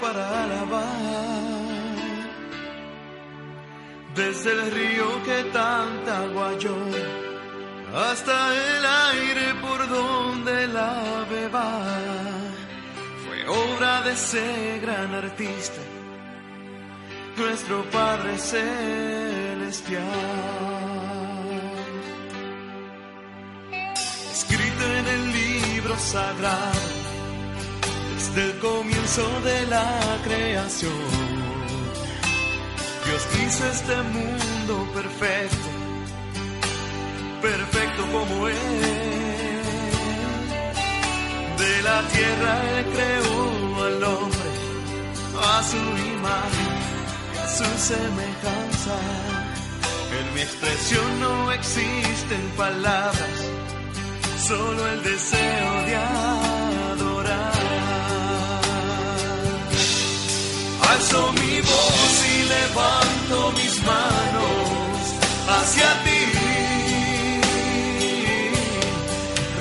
para 0.00 0.44
alabar. 0.44 1.86
Desde 4.14 4.52
el 4.52 4.70
río 4.70 5.22
que 5.24 5.44
tanta 5.52 6.22
agua 6.22 6.52
hasta 7.94 8.54
el 8.54 8.86
aire 8.86 9.54
por 9.60 9.88
donde 9.88 10.66
la 10.68 11.24
beba, 11.30 11.82
fue 13.24 13.46
obra 13.48 14.02
de 14.02 14.12
ese 14.12 14.80
gran 14.80 15.14
artista 15.14 15.82
nuestro 17.36 17.84
Padre 17.90 18.38
Celestial. 18.38 20.02
Libro 25.86 25.98
sagrado, 26.00 26.80
desde 28.14 28.44
el 28.44 28.58
comienzo 28.58 29.22
de 29.42 29.66
la 29.66 30.18
creación, 30.24 30.92
Dios 33.04 33.26
hizo 33.40 33.66
este 33.66 33.96
mundo 34.02 34.88
perfecto, 34.94 35.68
perfecto 37.40 38.02
como 38.12 38.48
Él. 38.48 38.56
De 41.58 41.82
la 41.82 42.02
tierra 42.08 42.78
Él 42.78 42.86
creó 42.94 43.84
al 43.84 44.04
hombre 44.04 44.50
a 45.40 45.62
su 45.62 45.76
imagen 46.16 46.96
su 47.56 47.64
semejanza. 47.78 48.96
En 50.18 50.34
mi 50.34 50.40
expresión 50.40 51.20
no 51.20 51.52
existen 51.52 52.42
palabras, 52.56 53.38
solo 54.46 54.86
el 54.86 55.02
deseo 55.02 55.72
de 55.86 55.96
adorar. 56.92 57.52
Alzo 60.90 61.32
mi 61.32 61.60
voz 61.62 62.14
y 62.32 62.36
levanto 62.54 63.52
mis 63.58 63.74
manos 63.82 65.02
hacia 65.48 65.88
ti, 66.04 66.22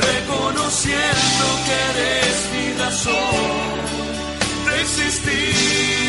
reconociendo 0.07 1.45
que 1.65 1.75
eres 1.91 2.35
mi 2.53 2.67
razón 2.83 3.75
de 4.65 4.81
existir. 4.81 6.04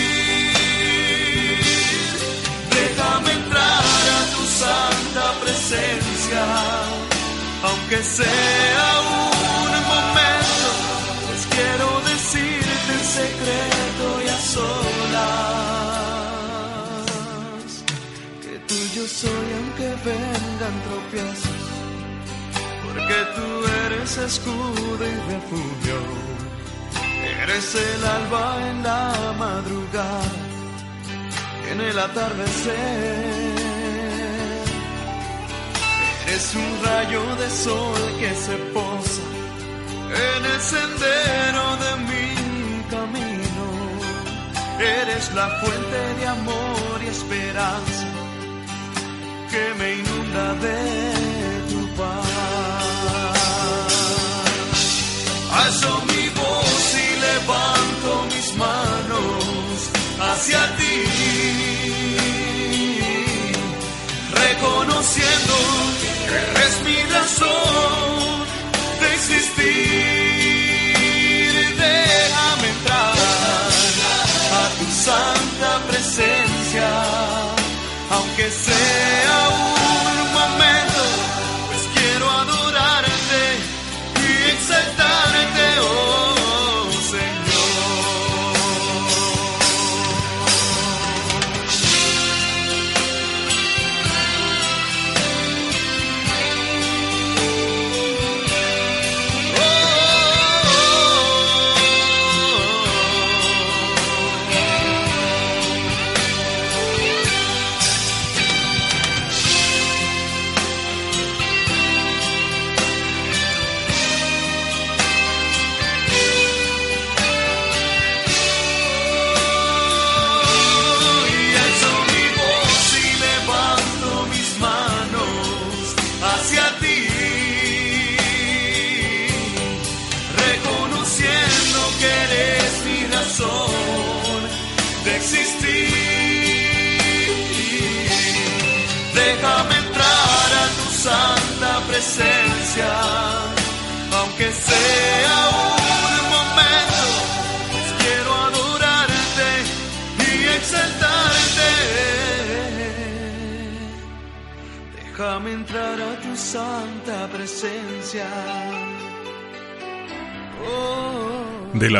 Aunque 7.62 8.02
sea 8.02 9.00
un 9.00 9.84
momento, 9.94 10.68
pues 11.26 11.42
quiero 11.56 11.88
decirte 12.12 12.92
en 12.98 13.04
secreto 13.20 14.06
y 14.24 14.28
a 14.28 14.38
solas. 14.38 15.36
Que 18.42 18.54
tuyo 18.70 19.02
soy 19.06 19.48
aunque 19.58 19.88
vengan 20.04 20.76
tropiezos, 20.88 21.62
porque 22.84 23.18
tú 23.36 23.48
eres 23.86 24.10
escudo 24.18 25.02
y 25.06 25.16
refugio, 25.32 25.98
eres 27.42 27.66
el 27.74 28.02
alba 28.04 28.44
en 28.70 28.76
la 28.82 29.34
madrugada, 29.38 30.32
en 31.70 31.78
el 31.80 31.98
atardecer 31.98 33.65
es 36.36 36.54
un 36.54 36.84
rayo 36.84 37.22
de 37.36 37.48
sol 37.50 38.00
que 38.20 38.34
se 38.34 38.56
posa 38.76 39.22
en 40.28 40.44
el 40.52 40.60
sendero 40.60 41.64
de 41.84 41.92
mi 42.08 42.28
camino. 42.94 43.66
Eres 44.78 45.32
la 45.34 45.48
fuente 45.60 46.00
de 46.18 46.26
amor 46.26 46.96
y 47.04 47.06
esperanza 47.08 48.08
que 49.50 49.64
me 49.78 49.88
inunda 50.00 50.46
de 50.66 50.80
tu 51.70 51.80
paz. 51.98 52.26
Alzo 55.64 55.92
mi 56.10 56.24
voz 56.40 56.84
y 57.06 57.08
levanto 57.28 58.10
mis 58.32 58.48
manos 58.64 59.78
hacia 60.28 60.62
ti, 60.76 60.96
reconociendo 64.42 65.95
eres 66.34 66.82
mi 66.84 67.02
razón 67.12 68.46
de 69.00 69.14
existir. 69.14 69.86
Entrar 72.68 73.12
a 74.60 74.64
tu 74.78 74.86
santa 74.90 75.70
presencia, 75.88 76.88
aunque 78.10 78.50
sea 78.50 79.38
un 79.50 79.75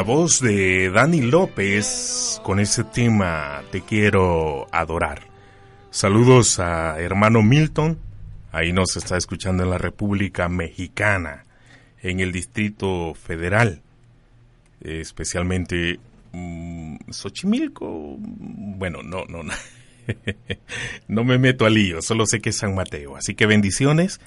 voz 0.06 0.40
de 0.40 0.88
Dani 0.90 1.20
López 1.20 2.40
con 2.44 2.60
ese 2.60 2.84
tema 2.84 3.64
Te 3.72 3.80
quiero 3.80 4.68
adorar. 4.70 5.22
Saludos 5.90 6.60
a 6.60 7.00
hermano 7.00 7.42
Milton, 7.42 7.98
ahí 8.52 8.72
nos 8.72 8.96
está 8.96 9.16
escuchando 9.16 9.64
en 9.64 9.70
la 9.70 9.78
República 9.78 10.48
Mexicana, 10.48 11.44
en 12.02 12.20
el 12.20 12.30
Distrito 12.30 13.14
Federal, 13.14 13.82
especialmente 14.80 15.98
mmm, 16.30 16.98
Xochimilco. 17.10 18.16
Bueno, 18.18 19.02
no, 19.02 19.24
no, 19.24 19.42
no. 19.42 19.52
no 21.08 21.24
me 21.24 21.36
meto 21.38 21.66
al 21.66 21.74
lío, 21.74 22.00
solo 22.00 22.26
sé 22.26 22.40
que 22.40 22.50
es 22.50 22.58
San 22.58 22.76
Mateo. 22.76 23.16
Así 23.16 23.34
que 23.34 23.46
bendiciones 23.46 24.20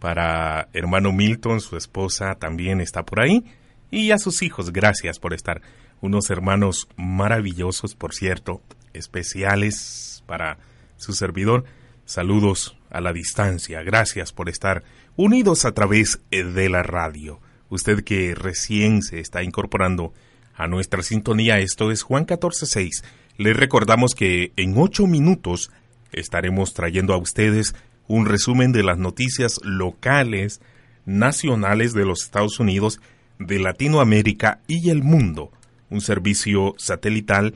para 0.00 0.68
hermano 0.72 1.12
Milton, 1.12 1.60
su 1.60 1.76
esposa 1.76 2.34
también 2.34 2.80
está 2.80 3.04
por 3.04 3.20
ahí, 3.20 3.44
y 3.90 4.10
a 4.10 4.18
sus 4.18 4.42
hijos, 4.42 4.72
gracias 4.72 5.18
por 5.18 5.34
estar. 5.34 5.62
Unos 6.00 6.30
hermanos 6.30 6.88
maravillosos, 6.96 7.94
por 7.94 8.14
cierto, 8.14 8.62
especiales 8.92 10.22
para 10.26 10.58
su 10.96 11.12
servidor. 11.12 11.64
Saludos 12.04 12.76
a 12.90 13.00
la 13.00 13.12
distancia, 13.12 13.82
gracias 13.82 14.32
por 14.32 14.48
estar 14.48 14.82
unidos 15.16 15.64
a 15.64 15.72
través 15.72 16.20
de 16.30 16.68
la 16.68 16.82
radio. 16.82 17.40
Usted 17.68 18.02
que 18.02 18.34
recién 18.34 19.02
se 19.02 19.20
está 19.20 19.42
incorporando 19.42 20.12
a 20.54 20.66
nuestra 20.66 21.02
sintonía, 21.02 21.58
esto 21.58 21.90
es 21.90 22.02
Juan 22.02 22.26
14.6 22.26 23.02
les 23.40 23.56
recordamos 23.56 24.14
que 24.14 24.52
en 24.56 24.74
ocho 24.76 25.06
minutos 25.06 25.70
estaremos 26.12 26.74
trayendo 26.74 27.14
a 27.14 27.16
ustedes 27.16 27.74
un 28.06 28.26
resumen 28.26 28.70
de 28.70 28.82
las 28.82 28.98
noticias 28.98 29.60
locales, 29.62 30.60
nacionales 31.06 31.94
de 31.94 32.04
los 32.04 32.22
Estados 32.22 32.60
Unidos, 32.60 33.00
de 33.40 33.58
Latinoamérica 33.58 34.60
y 34.68 34.90
el 34.90 35.02
mundo. 35.02 35.50
Un 35.88 36.00
servicio 36.00 36.74
satelital 36.78 37.54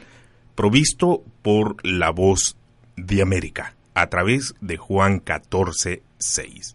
provisto 0.56 1.22
por 1.42 1.76
La 1.86 2.10
Voz 2.10 2.56
de 2.96 3.22
América 3.22 3.76
a 3.94 4.08
través 4.08 4.54
de 4.60 4.76
Juan 4.76 5.20
14.6. 5.24 6.74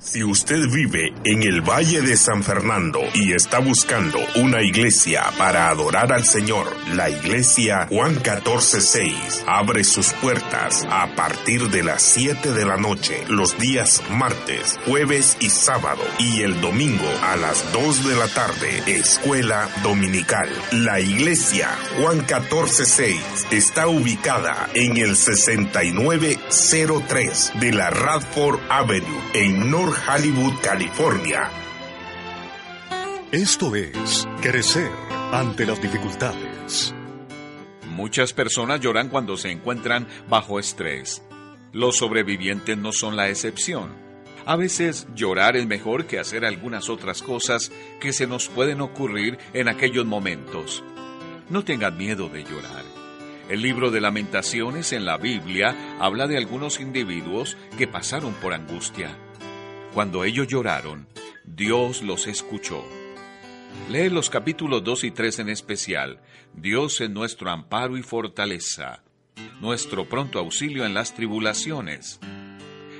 Si 0.00 0.22
usted 0.22 0.68
vive 0.68 1.12
en 1.24 1.42
el 1.42 1.60
Valle 1.60 2.00
de 2.00 2.16
San 2.16 2.44
Fernando 2.44 3.00
y 3.14 3.32
está 3.32 3.58
buscando 3.58 4.20
una 4.36 4.62
iglesia 4.62 5.24
para 5.36 5.70
adorar 5.70 6.12
al 6.12 6.24
Señor, 6.24 6.72
la 6.94 7.10
iglesia 7.10 7.88
Juan 7.90 8.14
14:6 8.14 9.42
abre 9.48 9.82
sus 9.82 10.12
puertas 10.12 10.86
a 10.88 11.08
partir 11.16 11.68
de 11.70 11.82
las 11.82 12.02
7 12.02 12.52
de 12.52 12.64
la 12.64 12.76
noche 12.76 13.24
los 13.28 13.58
días 13.58 14.00
martes, 14.08 14.78
jueves 14.86 15.36
y 15.40 15.50
sábado 15.50 16.04
y 16.20 16.42
el 16.42 16.60
domingo 16.60 17.10
a 17.24 17.36
las 17.36 17.72
2 17.72 18.08
de 18.08 18.14
la 18.14 18.28
tarde, 18.28 18.80
escuela 18.86 19.68
dominical. 19.82 20.48
La 20.70 21.00
iglesia 21.00 21.76
Juan 22.00 22.24
14:6 22.24 23.18
está 23.50 23.88
ubicada 23.88 24.68
en 24.74 24.96
el 24.96 25.16
6903 25.16 27.52
de 27.58 27.72
la 27.72 27.90
Radford 27.90 28.60
Avenue 28.68 29.20
en 29.34 29.72
North 29.72 29.87
Hollywood, 29.92 30.54
California. 30.62 31.50
Esto 33.32 33.74
es 33.74 34.26
Crecer 34.40 34.90
ante 35.32 35.66
las 35.66 35.80
dificultades. 35.80 36.94
Muchas 37.86 38.32
personas 38.32 38.80
lloran 38.80 39.08
cuando 39.08 39.36
se 39.36 39.50
encuentran 39.50 40.06
bajo 40.28 40.58
estrés. 40.58 41.22
Los 41.72 41.96
sobrevivientes 41.96 42.76
no 42.76 42.92
son 42.92 43.16
la 43.16 43.28
excepción. 43.28 43.96
A 44.46 44.56
veces 44.56 45.06
llorar 45.14 45.56
es 45.56 45.66
mejor 45.66 46.06
que 46.06 46.18
hacer 46.18 46.44
algunas 46.44 46.88
otras 46.88 47.22
cosas 47.22 47.70
que 48.00 48.12
se 48.12 48.26
nos 48.26 48.48
pueden 48.48 48.80
ocurrir 48.80 49.38
en 49.52 49.68
aquellos 49.68 50.06
momentos. 50.06 50.82
No 51.50 51.64
tengan 51.64 51.96
miedo 51.96 52.28
de 52.28 52.44
llorar. 52.44 52.84
El 53.48 53.62
libro 53.62 53.90
de 53.90 54.00
lamentaciones 54.00 54.92
en 54.92 55.06
la 55.06 55.16
Biblia 55.16 55.96
habla 56.00 56.26
de 56.26 56.36
algunos 56.36 56.80
individuos 56.80 57.56
que 57.78 57.88
pasaron 57.88 58.34
por 58.34 58.52
angustia. 58.52 59.16
Cuando 59.94 60.24
ellos 60.24 60.46
lloraron, 60.46 61.08
Dios 61.44 62.02
los 62.02 62.26
escuchó. 62.26 62.84
Lee 63.90 64.10
los 64.10 64.28
capítulos 64.28 64.84
2 64.84 65.04
y 65.04 65.10
3 65.10 65.38
en 65.40 65.48
especial. 65.48 66.20
Dios 66.54 67.00
es 67.00 67.10
nuestro 67.10 67.50
amparo 67.50 67.96
y 67.96 68.02
fortaleza, 68.02 69.02
nuestro 69.60 70.08
pronto 70.08 70.38
auxilio 70.38 70.84
en 70.84 70.94
las 70.94 71.14
tribulaciones. 71.14 72.20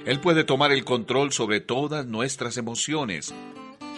Él 0.07 0.21
puede 0.21 0.45
tomar 0.45 0.73
el 0.73 0.85
control 0.85 1.33
sobre 1.33 1.61
todas 1.61 2.07
nuestras 2.07 2.57
emociones, 2.57 3.35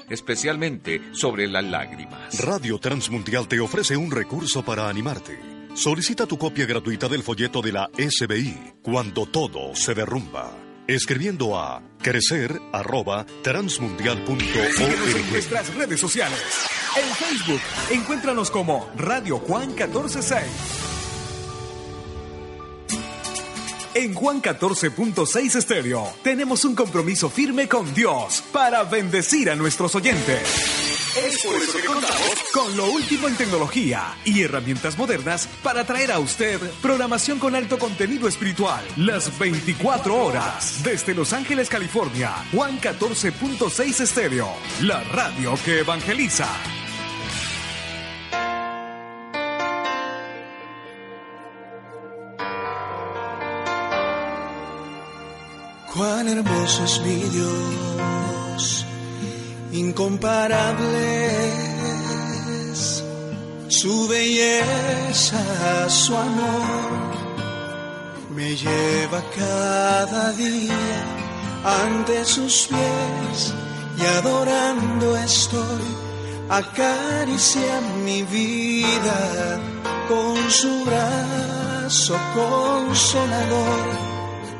especialmente 0.09 1.01
sobre 1.13 1.47
las 1.47 1.65
lágrimas. 1.65 2.41
Radio 2.43 2.79
Transmundial 2.79 3.47
te 3.47 3.61
ofrece 3.61 3.97
un 3.97 4.11
recurso 4.11 4.65
para 4.65 4.89
animarte. 4.89 5.39
Solicita 5.75 6.27
tu 6.27 6.37
copia 6.37 6.67
gratuita 6.67 7.09
del 7.09 7.23
folleto 7.23 7.63
de 7.63 7.73
la 7.73 7.89
SBI, 7.97 8.75
Cuando 8.83 9.27
todo 9.27 9.77
se 9.77 9.95
derrumba 9.95 10.70
escribiendo 10.95 11.59
a 11.59 11.83
crecer 12.03 12.61
arroba 12.73 13.27
transmundial.org. 13.43 15.31
nuestras 15.31 15.75
redes 15.75 16.01
sociales. 16.01 16.41
En 16.97 17.15
Facebook, 17.15 17.61
encuéntranos 17.91 18.51
como 18.51 18.91
Radio 18.97 19.39
Juan 19.39 19.75
146. 19.77 20.45
En 23.95 24.15
Juan 24.15 24.41
14.6 24.41 25.57
Estéreo 25.57 26.13
tenemos 26.23 26.65
un 26.65 26.75
compromiso 26.75 27.29
firme 27.29 27.69
con 27.69 27.93
Dios 27.93 28.43
para 28.53 28.85
bendecir 28.85 29.51
a 29.51 29.57
nuestros 29.57 29.95
oyentes. 29.97 30.90
Es 31.17 31.43
por 31.43 31.57
eso 31.57 31.79
que 31.79 31.87
contamos 31.87 32.35
con 32.53 32.77
lo 32.77 32.87
último 32.93 33.27
en 33.27 33.37
tecnología 33.37 34.17
y 34.25 34.43
herramientas 34.43 34.97
modernas 34.97 35.49
para 35.63 35.85
traer 35.85 36.13
a 36.13 36.21
usted 36.21 36.61
programación 36.81 37.39
con 37.39 37.57
alto 37.57 37.79
contenido 37.79 38.29
espiritual 38.29 38.85
las 38.97 39.37
24 39.39 40.15
horas 40.15 40.83
desde 40.85 41.15
Los 41.15 41.33
Ángeles, 41.33 41.69
California. 41.69 42.33
Juan 42.53 42.81
14.6 42.81 44.01
Estéreo, 44.01 44.49
la 44.83 45.03
radio 45.05 45.55
que 45.65 45.81
evangeliza. 45.81 46.49
Cuán 55.93 56.29
hermoso 56.29 56.85
es 56.85 57.01
mi 57.01 57.17
Dios, 57.17 58.87
incomparable 59.73 61.27
es 62.71 63.05
su 63.69 64.09
belleza, 64.09 65.89
su 65.89 66.17
amor, 66.17 67.11
me 68.35 68.57
lleva 68.57 69.23
cada 69.37 70.33
día 70.33 71.05
ante 71.65 72.25
sus 72.25 72.69
pies 72.69 73.55
y 73.99 74.07
adorando 74.19 75.17
estoy, 75.17 75.83
acaricia 76.49 77.81
mi 78.05 78.23
vida 78.23 79.61
con 80.09 80.51
su 80.51 80.85
brazo 80.85 82.17
consolador. 82.35 84.11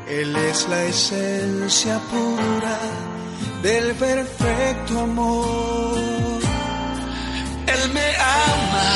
Él 0.07 0.35
es 0.35 0.67
la 0.67 0.83
esencia 0.83 1.99
pura 2.11 2.79
del 3.61 3.93
perfecto 3.95 4.99
amor. 4.99 6.41
Él 7.67 7.93
me 7.93 8.15
ama, 8.49 8.91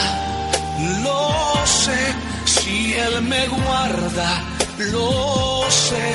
lo 1.03 1.65
sé, 1.65 2.13
si 2.45 2.93
Él 2.93 3.21
me 3.21 3.47
guarda, 3.47 4.43
lo 4.91 5.63
sé. 5.69 6.13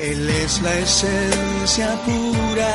Él 0.00 0.28
es 0.28 0.62
la 0.62 0.74
esencia 0.78 1.88
pura 2.04 2.74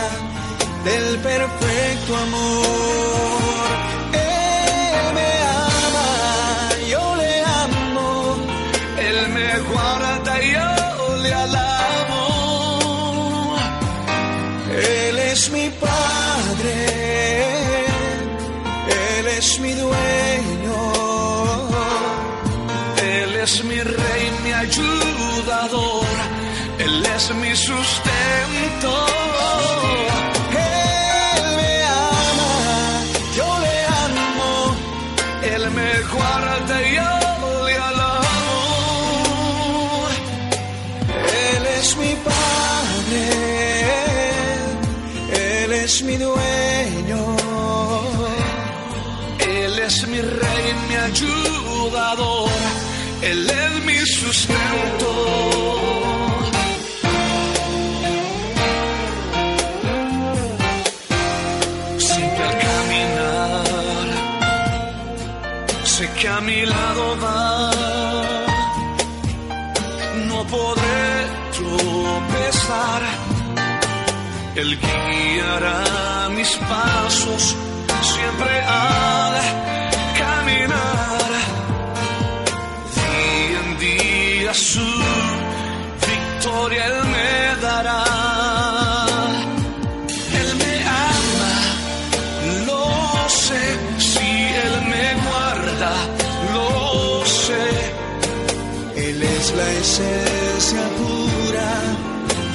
del 0.85 1.19
perfecto 1.19 2.15
amor. 2.15 3.84
Es 23.45 23.63
mi 23.63 23.79
Rey, 23.79 24.31
mi 24.43 24.51
ayudador, 24.53 26.05
Él 26.79 27.05
es 27.15 27.35
mi 27.35 27.55
sustento. 27.55 29.14
Él 53.25 53.49
es 53.49 53.85
mi 53.85 53.97
sustento. 54.05 55.54
Esencia 99.95 100.83
pura 100.97 101.71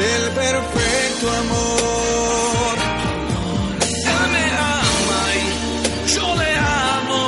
del 0.00 0.24
perfecto 0.42 1.26
amor. 1.42 2.76
Él 4.12 4.24
me 4.34 4.46
ama 4.76 5.22
y 5.40 5.44
yo 6.14 6.26
le 6.42 6.52
amo. 6.92 7.22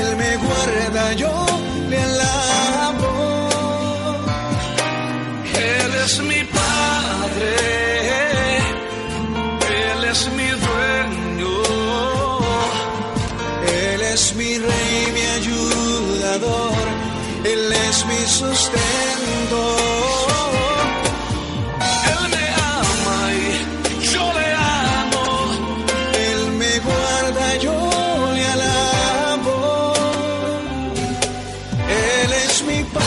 Él 0.00 0.10
me 0.16 0.30
guarda, 0.44 1.12
yo 1.12 1.34
le 1.90 1.98
alabo. 2.08 3.12
Él 5.74 5.92
es 6.04 6.14
mi 6.30 6.42
padre. 6.58 7.50
Él 9.84 10.00
es 10.12 10.20
mi 10.38 10.48
dueño. 10.64 11.54
Él 13.84 14.00
es 14.14 14.34
mi 14.36 14.58
rey, 14.58 15.25
mi 18.08 18.26
sustento. 18.26 19.76
Él 22.10 22.22
me 22.30 22.46
ama 22.56 23.18
y 23.32 24.04
yo 24.12 24.32
le 24.32 24.48
amo, 24.54 25.24
Él 26.14 26.40
me 26.58 26.78
guarda, 26.80 27.56
yo 27.58 28.32
le 28.34 28.46
alabo. 28.46 29.94
Él 31.88 32.32
es 32.44 32.64
mi 32.64 32.84
Padre. 32.84 33.06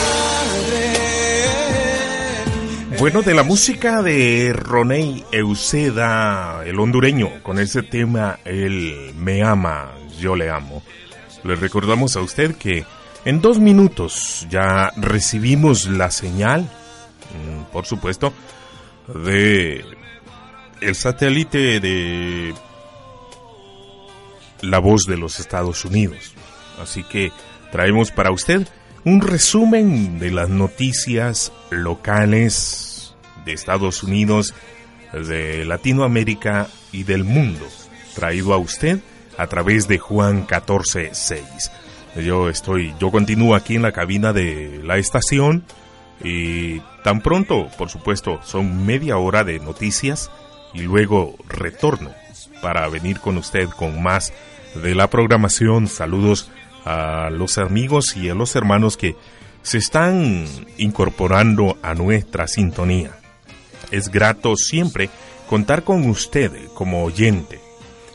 Bueno, 3.00 3.22
de 3.22 3.34
la 3.34 3.44
música 3.44 4.02
de 4.02 4.54
Roney 4.54 5.24
Euseda, 5.32 6.64
el 6.66 6.80
hondureño, 6.80 7.42
con 7.44 7.60
ese 7.60 7.82
tema, 7.84 8.40
Él 8.46 9.14
me 9.16 9.44
ama, 9.44 9.94
yo 10.20 10.36
le 10.36 10.50
amo. 10.50 10.84
Le 11.44 11.56
recordamos 11.56 12.18
a 12.18 12.22
usted 12.22 12.56
que 12.56 12.86
en 13.26 13.42
dos 13.42 13.60
minutos 13.60 14.48
ya 14.50 14.92
recibimos 14.96 15.88
la 15.88 16.12
señal, 16.12 16.62
mm, 16.64 17.72
por 17.72 17.86
supuesto, 17.86 18.34
de 19.08 19.84
el 20.82 20.96
satélite 20.96 21.80
de 21.80 22.54
la 24.62 24.80
voz 24.80 25.04
de 25.06 25.18
los 25.18 25.40
Estados 25.40 25.86
Unidos. 25.86 26.34
Así 26.82 27.04
que 27.04 27.32
traemos 27.72 28.12
para 28.12 28.32
usted 28.32 28.68
un 29.06 29.22
resumen 29.22 30.20
de 30.20 30.32
las 30.32 30.50
noticias 30.50 31.52
locales 31.70 33.16
de 33.46 33.54
Estados 33.54 34.04
Unidos, 34.04 34.54
de 35.14 35.66
Latinoamérica 35.66 36.68
y 36.92 37.04
del 37.04 37.24
mundo, 37.24 37.66
traído 38.16 38.54
a 38.54 38.58
usted 38.58 39.00
a 39.38 39.48
través 39.48 39.88
de 39.88 39.98
Juan 39.98 40.46
14.6. 40.46 41.72
Yo 42.16 42.50
estoy, 42.50 42.94
yo 43.00 43.12
continúo 43.12 43.56
aquí 43.56 43.76
en 43.76 43.82
la 43.82 43.92
cabina 43.92 44.34
de 44.34 44.82
la 44.84 44.98
estación 44.98 45.64
y 46.24 46.80
tan 47.04 47.22
pronto, 47.22 47.70
por 47.78 47.90
supuesto, 47.90 48.40
son 48.44 48.86
media 48.86 49.18
hora 49.18 49.44
de 49.44 49.60
noticias 49.60 50.32
y 50.74 50.82
luego 50.82 51.36
retorno 51.48 52.12
para 52.62 52.88
venir 52.90 53.20
con 53.20 53.38
usted 53.38 53.70
con 53.70 54.02
más 54.02 54.34
de 54.76 54.96
la 54.96 55.10
programación. 55.10 55.88
Saludos 55.88 56.52
a 56.86 57.30
los 57.32 57.58
amigos 57.58 58.18
y 58.18 58.30
a 58.30 58.36
los 58.36 58.56
hermanos 58.56 58.98
que 58.98 59.16
se 59.62 59.78
están 59.78 60.46
incorporando 60.78 61.78
a 61.82 61.94
nuestra 61.94 62.48
sintonía. 62.48 63.12
Es 63.92 64.10
grato 64.10 64.56
siempre 64.56 65.10
contar 65.50 65.84
con 65.84 66.08
usted 66.10 66.52
como 66.74 67.04
oyente. 67.04 67.59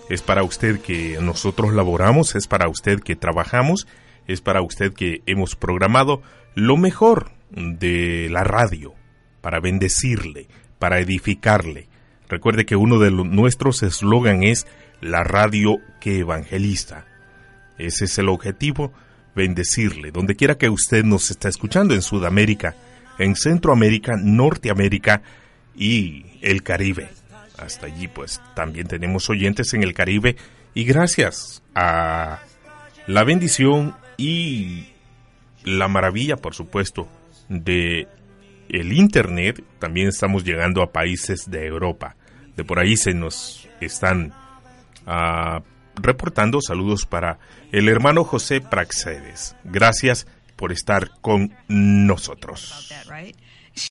Es 0.09 0.22
para 0.22 0.43
usted 0.43 0.81
que 0.81 1.18
nosotros 1.20 1.72
laboramos, 1.72 2.35
es 2.35 2.47
para 2.47 2.68
usted 2.68 3.01
que 3.01 3.16
trabajamos, 3.16 3.86
es 4.26 4.40
para 4.40 4.62
usted 4.62 4.93
que 4.93 5.22
hemos 5.26 5.56
programado 5.56 6.22
lo 6.55 6.76
mejor 6.76 7.31
de 7.51 8.28
la 8.31 8.44
radio 8.44 8.94
para 9.40 9.60
bendecirle, 9.60 10.47
para 10.78 11.01
edificarle. 11.01 11.89
Recuerde 12.28 12.66
que 12.66 12.76
uno 12.76 12.98
de 12.98 13.10
nuestros 13.10 13.82
eslogan 13.82 14.43
es 14.43 14.66
la 15.01 15.24
radio 15.24 15.78
que 16.01 16.20
evangeliza. 16.20 17.05
Ese 17.78 18.06
es 18.06 18.18
el 18.18 18.28
objetivo, 18.28 18.93
bendecirle, 19.35 20.10
donde 20.10 20.36
quiera 20.36 20.56
que 20.56 20.70
usted 20.70 21.05
nos 21.05 21.31
está 21.31 21.48
escuchando 21.48 21.94
en 21.94 22.02
Sudamérica, 22.02 22.74
en 23.18 23.36
Centroamérica, 23.36 24.16
Norteamérica 24.16 25.22
y 25.76 26.24
el 26.40 26.62
Caribe. 26.62 27.10
Hasta 27.59 27.86
allí 27.86 28.09
pues 28.09 28.40
también 28.55 28.86
tenemos 28.86 29.31
oyentes 29.31 29.74
en 29.74 29.82
el 29.82 29.94
Caribe 29.94 30.36
y 30.74 30.85
gracias 30.85 31.62
a 31.74 32.40
la 33.06 33.24
bendición 33.24 33.94
y 34.16 34.89
la 35.64 35.89
maravilla, 35.89 36.36
por 36.36 36.55
supuesto, 36.55 37.09
de 37.48 38.09
el 38.68 38.93
internet, 38.93 39.62
también 39.78 40.09
estamos 40.09 40.44
llegando 40.44 40.82
a 40.82 40.93
países 40.93 41.51
de 41.51 41.66
Europa. 41.66 42.16
De 42.56 42.64
por 42.64 42.78
ahí 42.78 42.97
se 42.97 43.14
nos 43.14 43.68
están 43.81 44.32
uh, 45.06 45.60
reportando 45.97 46.60
saludos 46.60 47.06
para 47.06 47.39
el 47.72 47.89
hermano 47.89 48.24
José 48.24 48.60
Praxedes. 48.60 49.56
Gracias 49.64 50.26
por 50.56 50.72
estar 50.72 51.10
con 51.20 51.55
nosotros. 51.68 52.93